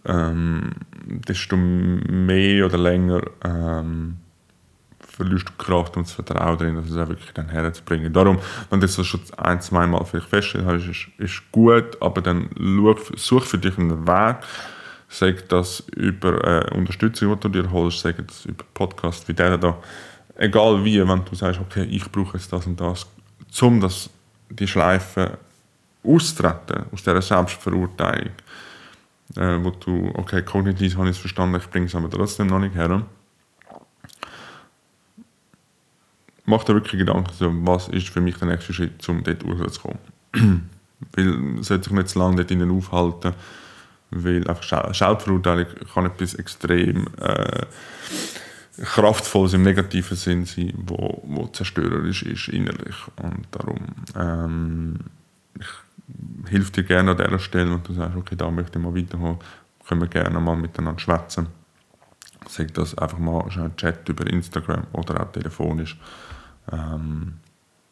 ähm, 0.07 0.71
desto 1.07 1.57
mehr 1.57 2.67
oder 2.67 2.79
länger 2.79 3.23
ähm, 3.45 4.19
verlierst 4.99 5.49
du 5.49 5.53
Kraft 5.57 5.97
und 5.97 6.07
das 6.07 6.13
Vertrauen 6.13 6.59
darin, 6.59 6.77
dass 6.77 6.91
es 6.91 6.97
auch 6.97 7.09
wirklich 7.09 7.33
dann 7.33 7.49
herzubringen. 7.49 8.13
Darum, 8.13 8.39
wenn 8.71 8.81
du 8.81 8.87
das 8.87 9.07
schon 9.07 9.21
ein, 9.37 9.61
zwei 9.61 9.87
Mal 9.87 10.05
vielleicht 10.05 10.29
festgestellt 10.29 10.67
hast, 10.67 10.87
ist, 10.87 11.09
ist 11.19 11.53
gut, 11.53 12.01
aber 12.01 12.21
dann 12.21 12.51
such 13.17 13.45
für 13.45 13.59
dich 13.59 13.79
einen 13.79 14.07
Weg, 14.07 14.37
sag 15.09 15.49
das 15.49 15.81
über 15.95 16.43
äh, 16.45 16.75
Unterstützung, 16.77 17.39
die 17.41 17.49
du 17.49 17.63
dir 17.63 17.71
holst, 17.71 18.01
sag 18.01 18.27
das 18.27 18.45
über 18.45 18.65
Podcasts 18.75 19.27
wie 19.29 19.35
der 19.35 19.57
da, 19.57 19.79
egal 20.37 20.85
wie, 20.85 21.07
wenn 21.07 21.25
du 21.25 21.35
sagst, 21.35 21.61
okay, 21.61 21.85
ich 21.85 22.11
brauche 22.11 22.37
jetzt 22.37 22.53
das 22.53 22.67
und 22.67 22.81
das, 22.81 23.07
um 23.61 23.81
das 23.81 24.11
die 24.59 24.69
Schleife 24.69 25.39
austreten 26.03 26.87
aus 26.93 27.03
dieser 27.03 27.23
Selbstverurteilung, 27.23 28.33
äh, 29.37 29.59
wo 29.63 29.71
du, 29.71 30.13
okay, 30.15 30.43
kognitiv 30.43 30.97
habe 30.97 31.09
ich 31.09 31.17
es 31.17 31.19
verstanden, 31.19 31.57
ich 31.57 31.71
bringe 31.71 31.87
es 31.87 31.95
aber 31.95 32.11
trotzdem 32.11 32.49
noch 32.49 32.59
nicht 32.59 32.75
her. 32.75 33.03
Mach 36.47 36.63
dir 36.65 36.75
wirklich 36.75 36.99
Gedanken, 36.99 37.33
so, 37.33 37.51
was 37.67 37.89
ist 37.89 38.11
für 38.11 38.21
mich 38.21 38.37
der 38.37 38.49
nächste 38.49 38.75
Schritt, 38.75 39.09
um 39.09 39.25
dort 39.25 39.45
rauszukommen. 39.45 39.99
weil 41.13 41.63
sollte 41.63 41.85
sich 41.85 41.93
nicht 41.93 42.09
zu 42.09 42.19
lange 42.19 42.37
dort 42.37 42.51
innen 42.51 42.71
aufhalten, 42.71 43.35
weil 44.11 44.47
einfach 44.49 44.95
Selbstverurteilung 44.95 45.67
kann 45.93 46.07
etwas 46.07 46.35
extrem 46.35 47.07
äh, 47.21 47.67
kraftvolles 48.83 49.55
im 49.55 49.63
negativen 49.63 50.17
Sinn 50.17 50.47
sein, 50.47 50.73
wo, 50.77 51.23
wo 51.25 51.47
zerstörerisch 51.47 52.23
ist 52.23 52.49
innerlich. 52.49 52.97
Und 53.17 53.47
darum 53.51 53.79
ähm, 54.17 54.99
ich 55.59 56.51
hilf 56.51 56.71
dir 56.71 56.85
gerne 56.85 57.13
an 57.13 57.17
dieser 57.17 57.39
Stelle 57.39 57.73
und 57.75 57.89
du 57.89 57.93
sagst, 57.93 58.17
okay, 58.17 58.37
da 58.37 58.51
möchte 58.51 58.79
ich 58.79 58.85
mal 58.85 58.95
weiterholen, 58.95 59.39
können 59.87 60.01
wir 60.01 60.09
gerne 60.09 60.41
mal 60.41 60.57
miteinander 60.57 60.99
schwätzen. 60.99 61.47
Sag 62.49 62.75
das 62.75 62.97
einfach 62.99 63.19
mal 63.19 63.45
ein 63.49 63.77
Chat 63.77 64.09
über 64.09 64.27
Instagram 64.27 64.87
oder 64.93 65.23
auch 65.23 65.33
telefonisch, 65.33 65.99
ähm, 66.71 67.35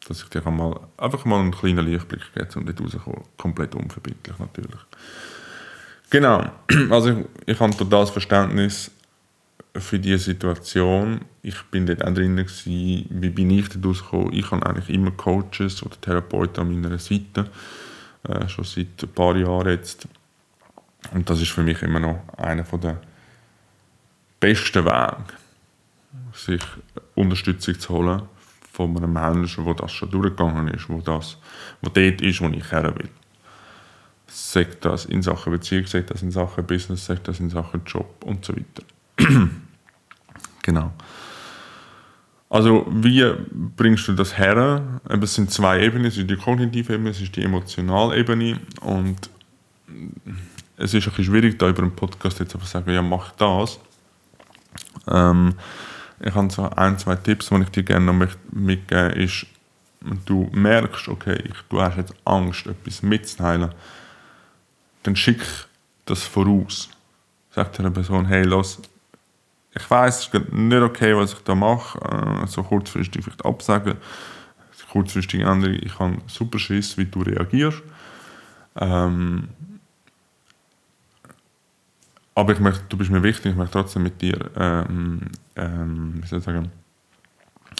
dass 0.07 0.21
ich 0.21 0.29
dir 0.29 0.47
mal, 0.49 0.79
einfach 0.97 1.25
mal 1.25 1.39
einen 1.39 1.51
kleinen 1.51 1.85
Lichtblick 1.85 2.21
gebe, 2.33 2.47
um 2.59 2.65
dort 2.65 2.81
rauszukommen. 2.81 3.23
Komplett 3.37 3.73
unverbindlich 3.73 4.37
natürlich. 4.37 4.81
Genau, 6.09 6.51
also 6.91 7.09
ich, 7.09 7.25
ich 7.47 7.59
habe 7.59 7.75
totales 7.75 8.11
Verständnis 8.11 8.91
für 9.75 9.99
diese 9.99 10.19
Situation. 10.19 11.21
Ich 11.41 11.61
bin 11.63 11.85
dort 11.85 12.03
auch 12.03 12.13
drin, 12.13 12.35
gewesen. 12.35 13.05
wie 13.09 13.29
bin 13.29 13.49
ich 13.49 13.69
dort 13.69 13.85
rausgekommen? 13.85 14.33
Ich 14.33 14.49
habe 14.51 14.65
eigentlich 14.65 14.89
immer 14.89 15.11
Coaches 15.11 15.83
oder 15.83 15.99
Therapeuten 15.99 16.61
an 16.61 16.81
meiner 16.81 16.99
Seite, 16.99 17.49
äh, 18.27 18.47
schon 18.47 18.65
seit 18.65 19.01
ein 19.01 19.09
paar 19.09 19.35
Jahren 19.35 19.69
jetzt. 19.69 20.07
Und 21.13 21.29
das 21.29 21.41
ist 21.41 21.51
für 21.51 21.63
mich 21.63 21.81
immer 21.81 21.99
noch 21.99 22.23
einer 22.37 22.63
der 22.63 23.01
besten 24.39 24.85
Wege, 24.85 25.33
sich 26.33 26.61
Unterstützung 27.15 27.79
zu 27.79 27.93
holen 27.93 28.21
von 28.71 28.95
einem 28.97 29.13
Menschen, 29.13 29.65
der 29.65 29.73
das 29.73 29.91
schon 29.91 30.09
durchgegangen 30.09 30.67
ist, 30.69 30.89
wo 30.89 31.01
das, 31.01 31.37
wo 31.81 31.89
dort 31.89 32.21
ist, 32.21 32.41
wo 32.41 32.47
ich 32.49 32.71
her 32.71 32.95
will. 32.95 33.09
Sagt 34.27 34.85
das 34.85 35.05
in 35.05 35.21
Sachen 35.21 35.51
Beziehung, 35.51 35.85
sagt 35.85 36.09
das 36.09 36.23
in 36.23 36.31
Sachen 36.31 36.65
Business, 36.65 37.05
sagt 37.05 37.27
das 37.27 37.39
in 37.39 37.49
Sachen 37.49 37.81
Job 37.85 38.23
und 38.25 38.45
so 38.45 38.55
weiter. 38.55 38.83
genau. 40.63 40.91
Also 42.49 42.85
wie 42.87 43.25
bringst 43.51 44.07
du 44.07 44.13
das 44.13 44.37
her? 44.37 44.99
Es 45.07 45.35
sind 45.35 45.51
zwei 45.51 45.81
Ebenen, 45.81 46.05
es 46.05 46.17
ist 46.17 46.29
die 46.29 46.35
kognitive 46.35 46.93
Ebene, 46.93 47.09
es 47.09 47.21
ist 47.21 47.35
die 47.35 47.43
emotionale 47.43 48.17
Ebene 48.17 48.59
und 48.81 49.29
es 50.77 50.93
ist 50.93 51.07
ein 51.07 51.09
bisschen 51.09 51.25
schwierig, 51.25 51.57
da 51.59 51.69
über 51.69 51.83
einen 51.83 51.95
Podcast 51.95 52.39
jetzt 52.39 52.53
einfach 52.53 52.67
zu 52.67 52.73
sagen, 52.73 52.91
ja 52.91 53.01
mach 53.01 53.31
das. 53.31 53.79
Ähm, 55.07 55.55
ich 56.19 56.33
habe 56.33 56.51
so 56.51 56.69
ein, 56.69 56.97
zwei 56.99 57.15
Tipps, 57.15 57.49
die 57.49 57.61
ich 57.61 57.69
dir 57.69 57.83
gerne 57.83 58.05
noch 58.05 58.27
mitgeben 58.51 59.07
möchte, 59.07 59.19
ist, 59.19 59.47
du 60.25 60.49
merkst, 60.53 61.07
okay, 61.07 61.43
du 61.69 61.81
hast 61.81 61.97
jetzt 61.97 62.13
Angst, 62.23 62.67
etwas 62.67 63.01
mitzuteilen, 63.01 63.73
dann 65.03 65.15
schick 65.15 65.41
das 66.05 66.23
voraus. 66.23 66.89
Sag 67.51 67.73
der 67.73 67.89
Person, 67.89 68.25
hey, 68.25 68.43
los, 68.43 68.81
ich 69.75 69.89
weiß, 69.89 70.19
es 70.19 70.33
ist 70.33 70.53
nicht 70.53 70.81
okay, 70.81 71.15
was 71.15 71.33
ich 71.33 71.39
da 71.39 71.55
mache, 71.55 71.99
äh, 71.99 72.47
so 72.47 72.63
kurzfristig 72.63 73.23
vielleicht 73.23 73.45
absagen, 73.45 73.95
kurzfristig 74.91 75.41
ändern, 75.41 75.79
ich 75.81 75.97
habe 75.97 76.17
super 76.27 76.59
Schiss, 76.59 76.97
wie 76.97 77.05
du 77.05 77.23
reagierst. 77.23 77.81
Ähm, 78.75 79.49
aber 82.35 82.53
ich 82.53 82.59
möchte, 82.59 82.83
du 82.89 82.97
bist 82.97 83.09
mir 83.09 83.23
wichtig, 83.23 83.51
ich 83.51 83.57
möchte 83.57 83.73
trotzdem 83.73 84.03
mit 84.03 84.21
dir, 84.21 84.37
ähm, 84.55 85.21
ähm, 85.55 86.21
wie 86.21 86.27
soll 86.27 86.39
ich 86.39 86.45
sagen, 86.45 86.71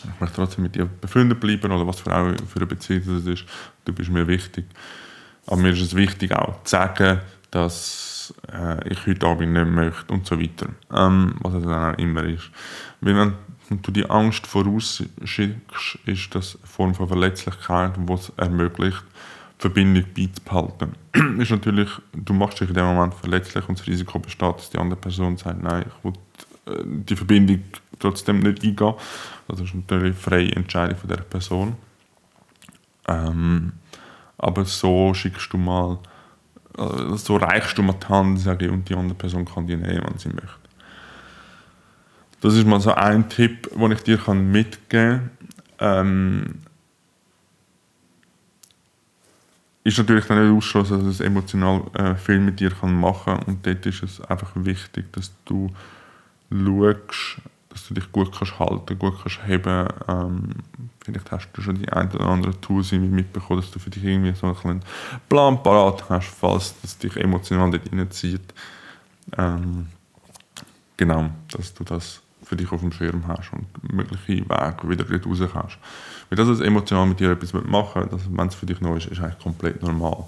ich 0.03 0.19
möchte 0.19 0.35
trotzdem 0.35 0.63
mit 0.63 0.75
dir 0.75 0.85
befreundet 0.85 1.39
bleiben 1.39 1.71
oder 1.71 1.85
was 1.87 1.99
für, 1.99 2.11
auch 2.11 2.35
für 2.47 2.57
eine 2.57 2.65
Beziehung 2.65 3.03
das 3.05 3.25
ist. 3.25 3.45
Du 3.85 3.93
bist 3.93 4.09
mir 4.09 4.27
wichtig. 4.27 4.65
Aber 5.45 5.57
mir 5.57 5.69
ist 5.71 5.81
es 5.81 5.95
wichtig 5.95 6.33
auch 6.33 6.63
zu 6.63 6.71
sagen, 6.71 7.21
dass 7.51 8.12
äh, 8.51 8.87
ich 8.89 9.05
heute 9.05 9.27
Abend 9.27 9.53
nicht 9.53 9.67
möchte 9.67 10.13
und 10.13 10.25
so 10.25 10.39
weiter. 10.39 10.67
Ähm, 10.91 11.35
was 11.39 11.55
es 11.55 11.63
dann 11.63 11.93
auch 11.93 11.97
immer 11.97 12.23
ist. 12.23 12.51
Weil 13.01 13.15
wenn 13.69 13.81
du 13.81 13.91
die 13.91 14.09
Angst 14.09 14.47
vorausschickst, 14.47 15.99
ist 16.05 16.35
das 16.35 16.55
eine 16.55 16.67
Form 16.67 16.95
von 16.95 17.07
Verletzlichkeit, 17.07 17.93
die 17.97 18.13
es 18.13 18.31
ermöglicht, 18.37 19.03
die 19.57 19.61
Verbindung 19.61 20.05
beizubehalten. 20.15 20.95
ist 21.39 21.51
natürlich, 21.51 21.89
du 22.13 22.33
machst 22.33 22.59
dich 22.59 22.69
in 22.69 22.75
dem 22.75 22.85
Moment 22.85 23.13
verletzlich 23.13 23.67
und 23.67 23.79
das 23.79 23.87
Risiko 23.87 24.19
besteht, 24.19 24.55
dass 24.57 24.69
die 24.69 24.77
andere 24.77 24.99
Person 24.99 25.37
sagt, 25.37 25.61
nein, 25.63 25.85
ich 25.87 26.03
will 26.03 26.13
äh, 26.65 26.83
die 26.85 27.15
Verbindung 27.15 27.63
trotzdem 27.99 28.39
nicht 28.39 28.63
eingehen. 28.63 28.93
Das 29.47 29.59
ist 29.59 29.73
natürlich 29.73 30.03
eine 30.03 30.13
freie 30.13 30.51
Entscheidung 30.51 30.97
von 30.97 31.09
der 31.09 31.17
Person. 31.17 31.75
Ähm, 33.07 33.73
aber 34.37 34.65
so 34.65 35.13
schickst 35.13 35.51
du 35.53 35.57
mal 35.57 35.99
also 36.77 37.15
so 37.15 37.35
reichst 37.37 37.77
du 37.77 37.83
mir 37.83 37.93
die 37.93 38.07
Hand, 38.07 38.39
sage 38.39 38.65
ich, 38.65 38.71
und 38.71 38.87
die 38.89 38.95
andere 38.95 39.17
Person 39.17 39.45
kann 39.45 39.67
die 39.67 39.75
nehmen, 39.75 40.03
wenn 40.05 40.17
sie 40.17 40.29
möchte. 40.29 40.63
Das 42.41 42.55
ist 42.55 42.67
mal 42.67 42.79
so 42.79 42.93
ein 42.93 43.29
Tipp, 43.29 43.69
den 43.73 43.91
ich 43.91 44.01
dir 44.01 44.19
mitgeben 44.33 44.79
kann. 44.89 45.29
Ähm, 45.79 46.55
ist 49.83 49.97
natürlich 49.97 50.25
dann 50.25 50.41
nicht 50.41 50.57
ausschlossen, 50.57 50.99
dass 50.99 51.07
es 51.07 51.19
emotional 51.19 51.83
äh, 51.93 52.15
viel 52.15 52.39
mit 52.39 52.59
dir 52.59 52.71
kann 52.71 52.99
machen 52.99 53.37
kann. 53.37 53.43
Und 53.43 53.65
dort 53.65 53.85
ist 53.85 54.03
es 54.03 54.21
einfach 54.21 54.51
wichtig, 54.55 55.11
dass 55.13 55.31
du 55.45 55.69
schaust, 56.49 57.41
dass 57.73 57.87
du 57.87 57.95
dich 57.95 58.11
gut 58.11 58.31
kannst 58.31 58.59
halten, 58.59 58.99
gut 58.99 59.15
kannst 59.21 59.39
heben. 59.47 59.87
Ähm, 60.07 60.49
vielleicht 61.03 61.31
hast 61.31 61.49
du 61.53 61.61
schon 61.61 61.75
die 61.75 61.91
ein 61.91 62.09
oder 62.11 62.27
andere 62.27 62.59
Tools 62.61 62.91
mitbekommen, 62.91 63.61
dass 63.61 63.71
du 63.71 63.79
für 63.79 63.89
dich 63.89 64.03
irgendwie 64.03 64.33
so 64.33 64.55
einen 64.63 64.81
Plan 65.27 65.61
parat 65.61 66.07
hast, 66.07 66.27
falls 66.27 66.75
es 66.83 66.97
dich 66.99 67.17
emotional 67.17 67.71
dort 67.71 67.91
reinzieht. 67.91 68.53
Ähm, 69.37 69.87
genau, 70.97 71.31
dass 71.49 71.73
du 71.73 71.83
das 71.83 72.21
für 72.43 72.55
dich 72.55 72.71
auf 72.71 72.81
dem 72.81 72.91
Schirm 72.91 73.27
hast 73.27 73.51
und 73.53 73.65
mögliche 73.91 74.47
Wege 74.47 74.89
wieder 74.89 75.25
raus 75.25 75.39
kannst. 75.51 75.77
Weil 76.29 76.37
das, 76.37 76.47
was 76.47 76.59
emotional 76.59 77.07
mit 77.07 77.19
dir 77.19 77.31
etwas 77.31 77.53
machen 77.53 78.11
will, 78.11 78.19
wenn 78.29 78.47
es 78.47 78.55
für 78.55 78.67
dich 78.67 78.81
neu 78.81 78.97
ist, 78.97 79.07
ist 79.07 79.19
eigentlich 79.19 79.39
komplett 79.39 79.81
normal. 79.81 80.25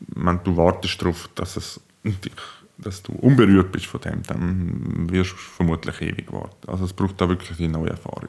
Wenn 0.00 0.42
du 0.44 0.56
wartest 0.56 1.02
darauf, 1.02 1.28
dass, 1.34 1.56
es 1.56 1.80
dich, 2.04 2.32
dass 2.78 3.02
du 3.02 3.12
unberührt 3.12 3.72
bist 3.72 3.86
von 3.86 4.00
dem, 4.00 4.22
dann 4.22 5.10
wirst 5.10 5.32
du 5.32 5.36
vermutlich 5.36 6.00
ewig 6.00 6.32
warten. 6.32 6.68
Also 6.68 6.84
es 6.84 6.92
braucht 6.92 7.20
da 7.20 7.28
wirklich 7.28 7.58
eine 7.58 7.68
neue 7.68 7.90
Erfahrung. 7.90 8.28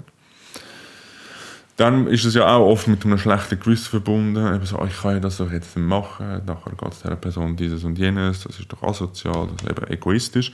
Dann 1.77 2.07
ist 2.07 2.25
es 2.25 2.33
ja 2.33 2.45
auch 2.45 2.67
oft 2.67 2.87
mit 2.87 3.05
einem 3.05 3.17
schlechten 3.17 3.57
Gewissen 3.57 3.89
verbunden. 3.89 4.53
Eben 4.53 4.65
so, 4.65 4.83
ich 4.85 5.01
kann 5.01 5.13
ja 5.13 5.19
das 5.21 5.37
doch 5.37 5.49
jetzt 5.49 5.77
machen, 5.77 6.41
nachher 6.45 6.73
geht 6.73 6.91
es 6.91 7.01
dieser 7.01 7.15
Person 7.15 7.55
dieses 7.55 7.85
und 7.85 7.97
jenes, 7.97 8.43
das 8.43 8.59
ist 8.59 8.71
doch 8.73 8.83
asozial, 8.83 9.47
das 9.47 9.63
ist 9.63 9.69
eben 9.69 9.87
egoistisch. 9.87 10.51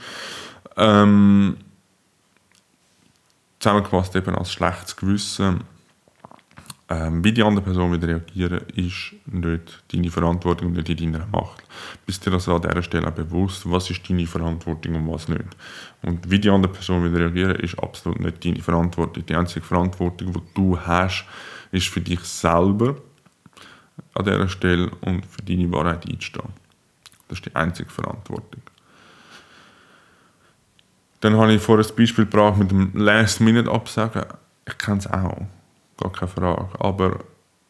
Ähm, 0.76 1.56
zusammengefasst 3.58 4.14
eben 4.14 4.36
als 4.36 4.52
schlechtes 4.52 4.94
Gewissen. 4.94 5.64
Ähm, 6.88 7.24
wie 7.24 7.32
die 7.32 7.42
andere 7.42 7.64
Person 7.64 7.92
wieder 7.92 8.06
reagieren, 8.06 8.60
ist 8.76 9.12
nicht 9.26 9.82
deine 9.92 10.10
Verantwortung 10.10 10.72
nicht 10.72 10.88
in 10.88 11.12
deiner 11.12 11.26
Macht. 11.26 11.64
Bist 12.06 12.24
dir 12.24 12.32
also 12.32 12.54
an 12.54 12.62
dieser 12.62 12.82
Stelle 12.82 13.08
auch 13.08 13.12
bewusst, 13.12 13.68
was 13.68 13.90
ist 13.90 14.08
deine 14.08 14.26
Verantwortung 14.26 14.94
und 14.94 15.12
was 15.12 15.26
nicht. 15.26 15.44
Und 16.02 16.30
wie 16.30 16.38
die 16.38 16.48
andere 16.48 16.72
Person 16.72 17.04
wieder 17.04 17.18
reagieren, 17.18 17.56
ist 17.56 17.76
absolut 17.80 18.20
nicht 18.20 18.44
deine 18.44 18.62
Verantwortung. 18.62 19.26
Die 19.26 19.34
einzige 19.34 19.66
Verantwortung, 19.66 20.32
die 20.32 20.40
du 20.54 20.78
hast, 20.78 21.24
ist 21.72 21.88
für 21.88 22.00
dich 22.00 22.20
selber 22.20 22.94
an 24.14 24.24
dieser 24.24 24.48
Stelle 24.48 24.88
und 25.00 25.26
für 25.26 25.42
deine 25.42 25.70
Wahrheit 25.72 26.08
einzustehen. 26.08 26.50
Das 27.26 27.38
ist 27.38 27.46
die 27.46 27.56
einzige 27.56 27.90
Verantwortung. 27.90 28.62
Dann 31.20 31.36
habe 31.36 31.54
ich 31.54 31.62
vor 31.62 31.78
ein 31.78 31.96
Beispiel 31.96 32.26
gebracht 32.26 32.58
mit 32.58 32.70
dem 32.70 32.92
Last-Minute-Absagen. 32.94 34.24
Ich 34.68 34.78
kenne 34.78 34.98
es 34.98 35.06
auch, 35.08 35.46
gar 35.96 36.12
keine 36.12 36.30
Frage. 36.30 36.68
Aber 36.78 37.20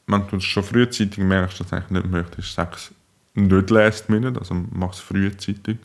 wenn 0.06 0.26
du 0.28 0.36
es 0.36 0.44
schon 0.44 0.62
frühzeitig 0.62 1.18
merkst, 1.18 1.60
dass 1.60 1.68
du 1.68 1.76
eigentlich 1.76 2.02
nicht 2.02 2.10
möchtest, 2.10 2.58
es 2.58 2.94
nicht 3.34 3.70
Last-Minute, 3.70 4.38
also 4.38 4.54
mach 4.72 4.92
es 4.92 5.00
frühzeitig. 5.00 5.78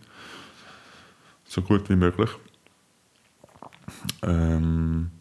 So 1.46 1.62
gut 1.62 1.90
wie 1.90 1.96
möglich. 1.96 2.30
Ähm, 4.24 5.12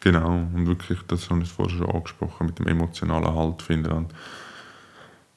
genau, 0.00 0.28
und 0.54 0.66
wirklich, 0.66 1.00
das 1.08 1.30
habe 1.30 1.42
ich 1.42 1.52
vorher 1.52 1.76
schon 1.76 1.90
angesprochen, 1.90 2.46
mit 2.46 2.58
dem 2.58 2.68
emotionalen 2.68 3.34
Halt 3.34 3.62
finden. 3.62 4.06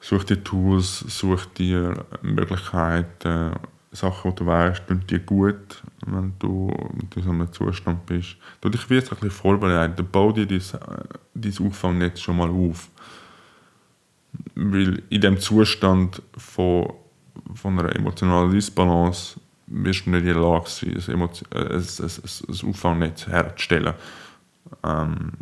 Such 0.00 0.24
dir 0.24 0.44
Tools, 0.44 1.00
such 1.00 1.46
dir 1.46 2.06
Möglichkeiten, 2.22 3.56
Sachen, 3.90 4.34
die 4.34 4.36
du 4.36 4.46
weißt, 4.46 4.86
tun 4.86 5.06
dir 5.06 5.20
gut, 5.20 5.82
wenn 6.06 6.34
du 6.38 6.70
in 7.16 7.22
so 7.22 7.30
einem 7.30 7.52
Zustand 7.52 8.04
bist. 8.06 8.36
Du 8.60 8.68
dich 8.68 8.88
jetzt 8.88 9.10
ein 9.10 9.16
bisschen 9.16 9.30
vorbereiten. 9.30 10.06
Bau 10.10 10.32
dir 10.32 10.46
dein, 10.46 10.60
dein 11.34 11.66
Auffangnetz 11.66 12.20
schon 12.20 12.36
mal 12.36 12.50
auf. 12.50 12.90
Weil 14.54 15.02
in 15.08 15.20
dem 15.20 15.38
Zustand 15.38 16.22
von, 16.36 16.92
von 17.54 17.78
einer 17.78 17.94
emotionalen 17.96 18.52
Disbalance 18.52 19.40
wirst 19.66 20.06
du 20.06 20.10
nicht 20.10 20.20
in 20.20 20.26
der 20.26 20.36
Lage 20.36 20.68
sein, 20.68 20.94
ein, 20.96 21.20
ein, 21.22 21.30
ein, 21.30 21.80
ein 21.80 22.68
Auffangnetz 22.68 23.26
herzustellen. 23.26 23.94
Ähm, 24.84 25.32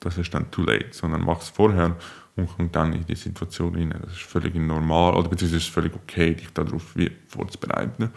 das 0.00 0.18
ist 0.18 0.34
dann 0.34 0.50
too 0.50 0.62
late, 0.62 0.92
sondern 0.92 1.22
mach 1.22 1.40
es 1.40 1.48
vorher 1.48 1.96
und 2.36 2.48
kommt 2.48 2.74
dann 2.74 2.92
in 2.92 3.06
die 3.06 3.14
Situation 3.14 3.74
rein. 3.74 3.94
Das 4.02 4.12
ist 4.12 4.22
völlig 4.22 4.54
normal, 4.54 5.14
oder 5.14 5.28
beziehungsweise 5.28 5.58
ist 5.58 5.68
es 5.68 5.68
völlig 5.68 5.94
okay, 5.94 6.34
dich 6.34 6.52
darauf 6.52 6.94
vorzubereiten, 7.28 8.10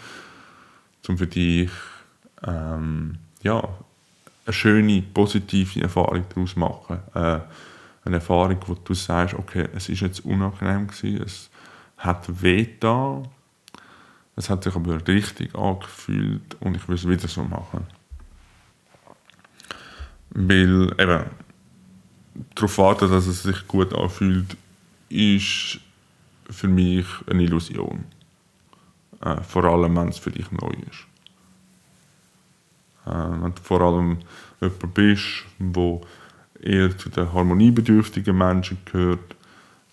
um 1.07 1.17
für 1.17 1.27
dich 1.27 1.71
ähm, 2.45 3.17
ja, 3.41 3.63
eine 4.45 4.53
schöne, 4.53 5.01
positive 5.01 5.81
Erfahrung 5.81 6.25
daraus 6.29 6.53
zu 6.53 6.59
machen. 6.59 6.99
Äh, 7.13 7.39
eine 8.03 8.15
Erfahrung, 8.15 8.57
wo 8.65 8.73
du 8.73 8.93
sagst, 8.93 9.35
okay, 9.35 9.67
es 9.75 9.89
ist 9.89 10.01
jetzt 10.01 10.25
unangenehm 10.25 10.87
gewesen, 10.87 11.21
es 11.23 11.49
hat 11.97 12.41
weh 12.41 12.67
da, 12.79 13.23
es 14.35 14.49
hat 14.49 14.63
sich 14.63 14.75
aber 14.75 15.05
richtig 15.07 15.55
angefühlt 15.55 16.55
und 16.61 16.77
ich 16.77 16.87
will 16.87 16.95
es 16.95 17.07
wieder 17.07 17.27
so 17.27 17.43
machen. 17.43 17.85
Weil 20.29 20.93
eben, 20.99 21.25
darauf 22.55 22.77
warten, 22.77 23.09
dass 23.09 23.27
es 23.27 23.43
sich 23.43 23.67
gut 23.67 23.93
anfühlt, 23.93 24.57
ist 25.09 25.79
für 26.49 26.67
mich 26.67 27.05
eine 27.29 27.43
Illusion. 27.43 28.05
Äh, 29.21 29.41
vor 29.41 29.63
allem, 29.65 29.95
wenn 29.95 30.09
es 30.09 30.17
für 30.17 30.31
dich 30.31 30.51
neu 30.51 30.71
ist. 30.89 31.07
Äh, 33.05 33.41
wenn 33.41 33.53
du 33.53 33.61
vor 33.61 33.81
allem 33.81 34.19
jemand 34.61 34.93
bist, 34.93 35.45
der 35.59 36.01
eher 36.59 36.97
zu 36.97 37.09
den 37.09 37.31
harmoniebedürftigen 37.31 38.37
Menschen 38.37 38.77
gehört, 38.85 39.35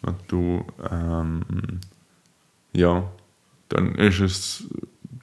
wenn 0.03 0.17
du 0.29 0.65
ähm, 0.91 1.81
ja, 2.73 3.11
dann 3.69 3.95
ist 3.95 4.21
es, 4.21 4.65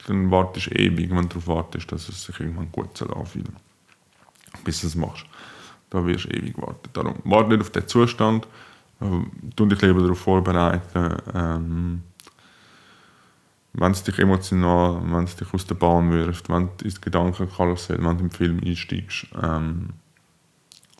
dann 0.06 0.30
wartest 0.30 0.68
du 0.68 0.70
ewig, 0.72 1.10
wenn 1.10 1.28
du 1.28 1.38
darauf 1.38 1.46
wartest, 1.46 1.92
dass 1.92 2.08
es 2.08 2.24
sich 2.24 2.40
irgendwann 2.40 2.72
gut 2.72 3.00
anfühlt. 3.02 3.46
Bis 4.64 4.80
du 4.80 4.86
es 4.86 4.94
machst 4.94 5.26
da 5.92 6.06
wirst 6.06 6.24
du 6.24 6.30
ewig 6.30 6.56
warten. 6.56 6.88
Darum, 6.94 7.14
warte 7.24 7.50
nicht 7.50 7.60
auf 7.60 7.70
den 7.70 7.86
Zustand, 7.86 8.46
äh, 9.00 9.04
tu 9.54 9.66
dich 9.66 9.80
lieber 9.82 10.00
darauf 10.00 10.18
vorbereiten. 10.18 11.16
Ähm, 11.34 12.02
wenn 13.74 13.92
es 13.92 14.02
dich 14.02 14.18
emotional, 14.18 15.00
wenn 15.04 15.24
es 15.24 15.36
dich 15.36 15.52
aus 15.52 15.66
der 15.66 15.74
Bahn 15.74 16.10
wirft, 16.10 16.48
wenn 16.48 16.70
du 16.78 16.84
ins 16.84 17.00
Gedankenkarussell, 17.00 17.98
wenn 18.02 18.18
du 18.18 18.24
im 18.24 18.30
Film 18.30 18.60
einsteigst, 18.64 19.26
ähm, 19.42 19.90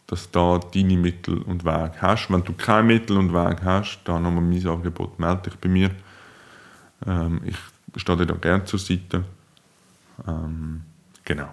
dass 0.06 0.30
da 0.30 0.58
deine 0.58 0.96
Mittel 0.96 1.38
und 1.42 1.64
Wege 1.64 1.94
hast. 2.00 2.30
Wenn 2.30 2.44
du 2.44 2.52
keine 2.52 2.82
Mittel 2.84 3.16
und 3.16 3.32
Wege 3.32 3.64
hast, 3.64 4.00
dann 4.04 4.22
nochmal 4.22 4.42
mein 4.42 4.66
Angebot, 4.66 5.18
melde 5.18 5.50
dich 5.50 5.56
bei 5.56 5.68
mir. 5.68 5.90
Ähm, 7.06 7.40
ich 7.44 7.56
stehe 7.96 8.18
dir 8.18 8.26
da 8.26 8.34
gerne 8.34 8.64
zur 8.64 8.78
Seite. 8.78 9.24
Ähm, 10.26 10.82
genau. 11.24 11.48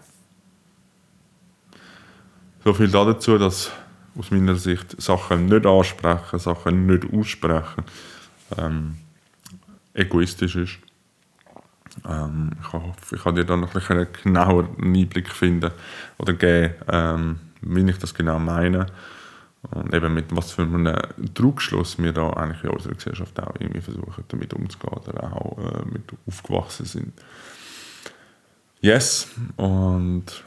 So 2.70 2.76
viel 2.76 2.92
dazu, 2.92 3.40
dass 3.40 3.72
aus 4.16 4.30
meiner 4.30 4.54
Sicht 4.54 5.02
Sachen 5.02 5.48
nicht 5.48 5.66
ansprechen, 5.66 6.38
Sachen 6.38 6.86
nicht 6.86 7.12
aussprechen, 7.12 7.84
ähm, 8.60 8.98
egoistisch 9.96 10.56
ist. 10.56 10.78
Ähm, 12.08 12.52
ich 12.62 12.72
hoffe, 12.72 13.16
ich 13.16 13.24
kann 13.24 13.34
dir 13.34 13.44
da 13.44 13.58
noch 13.58 13.74
ein 13.74 13.82
einen 13.98 14.08
genaueren 14.24 14.70
Einblick 14.84 15.30
finden 15.30 15.72
oder 16.20 16.34
geben, 16.34 16.76
ähm, 16.88 17.40
wie 17.62 17.90
ich 17.90 17.98
das 17.98 18.14
genau 18.14 18.38
meine. 18.38 18.86
Und 19.72 19.92
eben 19.92 20.14
mit 20.14 20.26
was 20.36 20.52
für 20.52 20.62
einem 20.62 20.96
Trugschluss 21.34 21.98
wir 21.98 22.14
da 22.14 22.30
eigentlich 22.34 22.64
in 22.66 22.70
unserer 22.70 22.94
Gesellschaft 22.94 23.40
auch 23.40 23.56
irgendwie 23.58 23.82
versuchen, 23.82 24.26
damit 24.28 24.54
umzugehen 24.54 24.94
oder 24.94 25.36
auch 25.36 25.58
äh, 25.58 25.86
mit 25.92 26.04
aufgewachsen 26.28 26.86
sind. 26.86 27.14
Yes, 28.80 29.28
und 29.58 30.44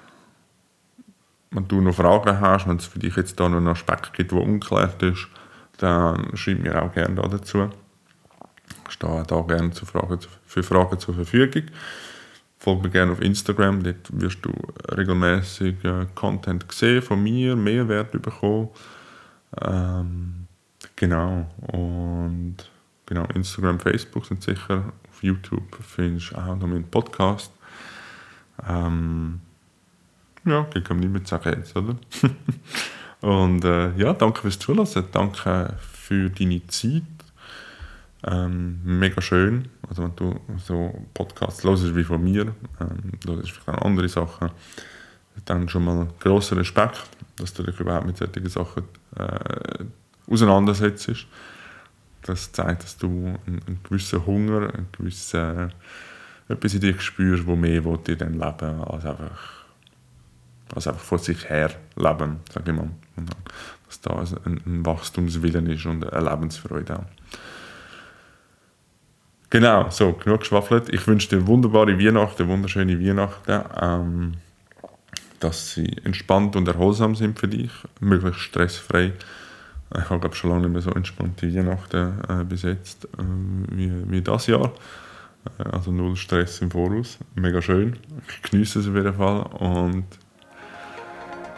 wenn 1.53 1.69
du 1.69 1.81
noch 1.81 1.95
Fragen 1.95 2.41
hast, 2.41 2.67
wenn 2.67 2.77
es 2.77 2.87
für 2.87 2.99
dich 2.99 3.17
jetzt 3.17 3.38
da 3.38 3.49
noch 3.49 3.59
einen 3.59 3.69
Aspekt 3.69 4.12
gibt, 4.15 4.33
der 4.33 4.38
unklärt 4.41 5.03
ist, 5.03 5.29
dann 5.79 6.37
schreib 6.37 6.61
mir 6.61 6.83
auch 6.83 6.93
gerne 6.93 7.15
da 7.15 7.29
dazu. 7.29 7.71
Ich 8.88 8.95
stehe 8.95 9.23
da 9.27 9.41
gerne 9.43 9.73
für 9.73 9.87
Fragen, 9.87 10.19
für 10.45 10.62
Fragen 10.62 10.99
zur 10.99 11.15
Verfügung. 11.15 11.65
Folge 12.59 12.83
mir 12.83 12.91
gerne 12.91 13.12
auf 13.12 13.21
Instagram, 13.21 13.83
dort 13.83 14.21
wirst 14.21 14.38
du 14.45 14.53
regelmäßig 14.97 15.85
äh, 15.85 16.07
Content 16.15 16.71
sehen 16.71 17.03
von 17.03 17.21
mir, 17.21 17.57
Mehrwert 17.57 18.12
bekommen. 18.12 18.69
Ähm, 19.61 20.47
genau. 20.95 21.51
Und 21.73 22.57
genau, 23.07 23.25
Instagram, 23.35 23.81
Facebook 23.81 24.27
sind 24.27 24.43
sicher. 24.43 24.93
Auf 25.11 25.23
YouTube 25.23 25.77
findest 25.81 26.33
du 26.33 26.37
auch 26.37 26.57
noch 26.57 26.69
meinen 26.69 26.88
Podcast. 26.88 27.53
Ähm, 28.69 29.41
ja, 30.44 30.66
ich 30.74 30.85
kann 30.85 30.98
nicht 30.98 31.12
mehr 31.12 31.22
sagen 31.24 31.55
jetzt, 31.59 31.76
oder? 31.76 31.96
Und 33.20 33.64
äh, 33.64 33.96
ja, 33.96 34.12
danke 34.14 34.40
fürs 34.40 34.59
Zuhören, 34.59 34.88
danke 35.12 35.76
für 35.81 36.28
deine 36.28 36.66
Zeit. 36.66 37.02
Ähm, 38.24 38.81
mega 38.85 39.20
schön. 39.20 39.68
Also 39.88 40.05
wenn 40.05 40.16
du 40.16 40.40
so 40.59 41.07
Podcasts 41.14 41.64
hörst 41.64 41.94
wie 41.94 42.05
von 42.05 42.22
mir, 42.22 42.55
ähm, 42.81 43.12
das 43.24 43.40
ist 43.40 43.50
vielleicht 43.50 43.83
andere 43.83 44.09
Sachen, 44.09 44.50
dann 45.44 45.68
schon 45.68 45.85
mal 45.85 46.09
großer 46.20 46.57
Respekt, 46.57 47.02
dass 47.37 47.52
du 47.55 47.62
dich 47.62 47.78
überhaupt 47.81 48.07
mit 48.07 48.16
solchen 48.16 48.48
Sachen 48.48 48.85
äh, 49.16 49.85
auseinandersetzt. 50.31 51.26
Das 52.22 52.52
zeigt, 52.52 52.85
dass 52.85 52.96
du 52.98 53.09
einen, 53.46 53.61
einen 53.66 53.81
gewissen 53.83 54.24
Hunger, 54.24 54.72
einen 54.72 54.87
gewissen, 54.92 55.72
etwas 56.48 56.74
in 56.74 56.81
dir 56.81 57.00
spürst, 57.00 57.46
wo 57.46 57.57
mehr 57.57 57.85
in 57.85 58.18
deinem 58.18 58.35
Leben 58.35 58.85
als 58.85 59.05
einfach, 59.05 59.62
als 60.75 60.87
einfach 60.87 61.03
vor 61.03 61.19
sich 61.19 61.49
her 61.49 61.71
leben, 61.97 62.41
sage 62.53 62.71
ich 62.71 62.77
mal. 62.77 62.91
Und 63.17 63.31
dass 63.87 64.01
da 64.01 64.25
ein, 64.45 64.61
ein 64.67 64.87
Wachstumswillen 64.87 65.67
ist 65.67 65.87
und 65.87 66.11
eine 66.13 66.31
Lebensfreude 66.31 66.99
auch. 66.99 67.05
Genau, 69.51 69.91
so, 69.91 70.15
genug 70.15 70.41
geschwaffelt. 70.41 70.89
Ich 70.89 71.07
wünsche 71.07 71.29
dir 71.29 71.47
wunderbare 71.47 71.99
Weihnachten, 71.99 72.49
wunderschöne 72.49 72.99
Weihnachten. 72.99 73.61
Ähm, 73.81 74.33
dass 75.43 75.75
sie 75.75 75.97
entspannt 76.05 76.57
und 76.57 76.69
erholsam 76.69 77.15
sind 77.17 77.39
für 77.39 77.49
dich, 77.49 77.71
möglichst 78.01 78.41
stressfrei. 78.41 79.13
Ich 79.95 80.09
habe 80.09 80.21
glaube 80.21 80.35
schon 80.37 80.51
lange 80.51 80.63
nicht 80.63 80.73
mehr 80.73 80.83
so 80.83 80.93
entspannte 80.93 81.53
Weihnachten 81.55 82.15
äh, 82.29 82.45
bis 82.45 82.63
jetzt 82.63 83.05
äh, 83.05 83.09
wie, 83.71 83.93
wie 84.11 84.23
das 84.23 84.47
Jahr. 84.47 84.73
Äh, 85.59 85.69
also 85.71 85.91
null 85.91 86.17
Stress 86.17 86.61
im 86.61 86.71
Voraus. 86.71 87.19
Mega 87.35 87.61
schön. 87.61 87.99
Ich 88.29 88.51
genieße 88.51 88.79
es 88.79 88.89
auf 88.89 88.95
jeden 88.95 89.15
Fall. 89.15 89.43
Und 89.59 90.05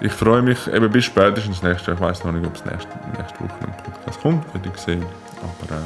ich 0.00 0.12
freue 0.12 0.42
mich 0.42 0.66
eben 0.68 0.90
bis 0.90 1.04
spätestens 1.04 1.62
nächstes 1.62 1.86
Jahr. 1.86 1.96
Ich 1.96 2.02
weiß 2.02 2.24
noch 2.24 2.32
nicht, 2.32 2.46
ob 2.46 2.54
es 2.54 2.64
nächste, 2.64 2.90
nächste 3.16 3.40
Woche 3.40 3.54
ein 3.62 3.76
Podcast 3.84 4.20
kommt, 4.20 4.54
werde 4.54 4.70
ich 4.74 4.80
sehen. 4.80 5.06
Aber 5.40 5.76
äh, 5.76 5.80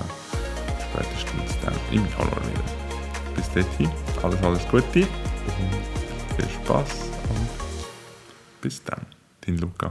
spätestens 0.91 1.61
dann 1.65 1.75
im 1.91 2.07
Januar 2.07 2.43
wieder. 2.49 2.63
Bis 3.35 3.49
dahin, 3.53 3.91
alles, 4.23 4.43
alles 4.43 4.69
Gute 4.69 5.01
und 5.01 6.37
viel 6.37 6.49
Spaß 6.65 7.11
und 7.29 7.49
bis 8.61 8.83
dann, 8.83 9.01
dein 9.43 9.59
Luca. 9.59 9.91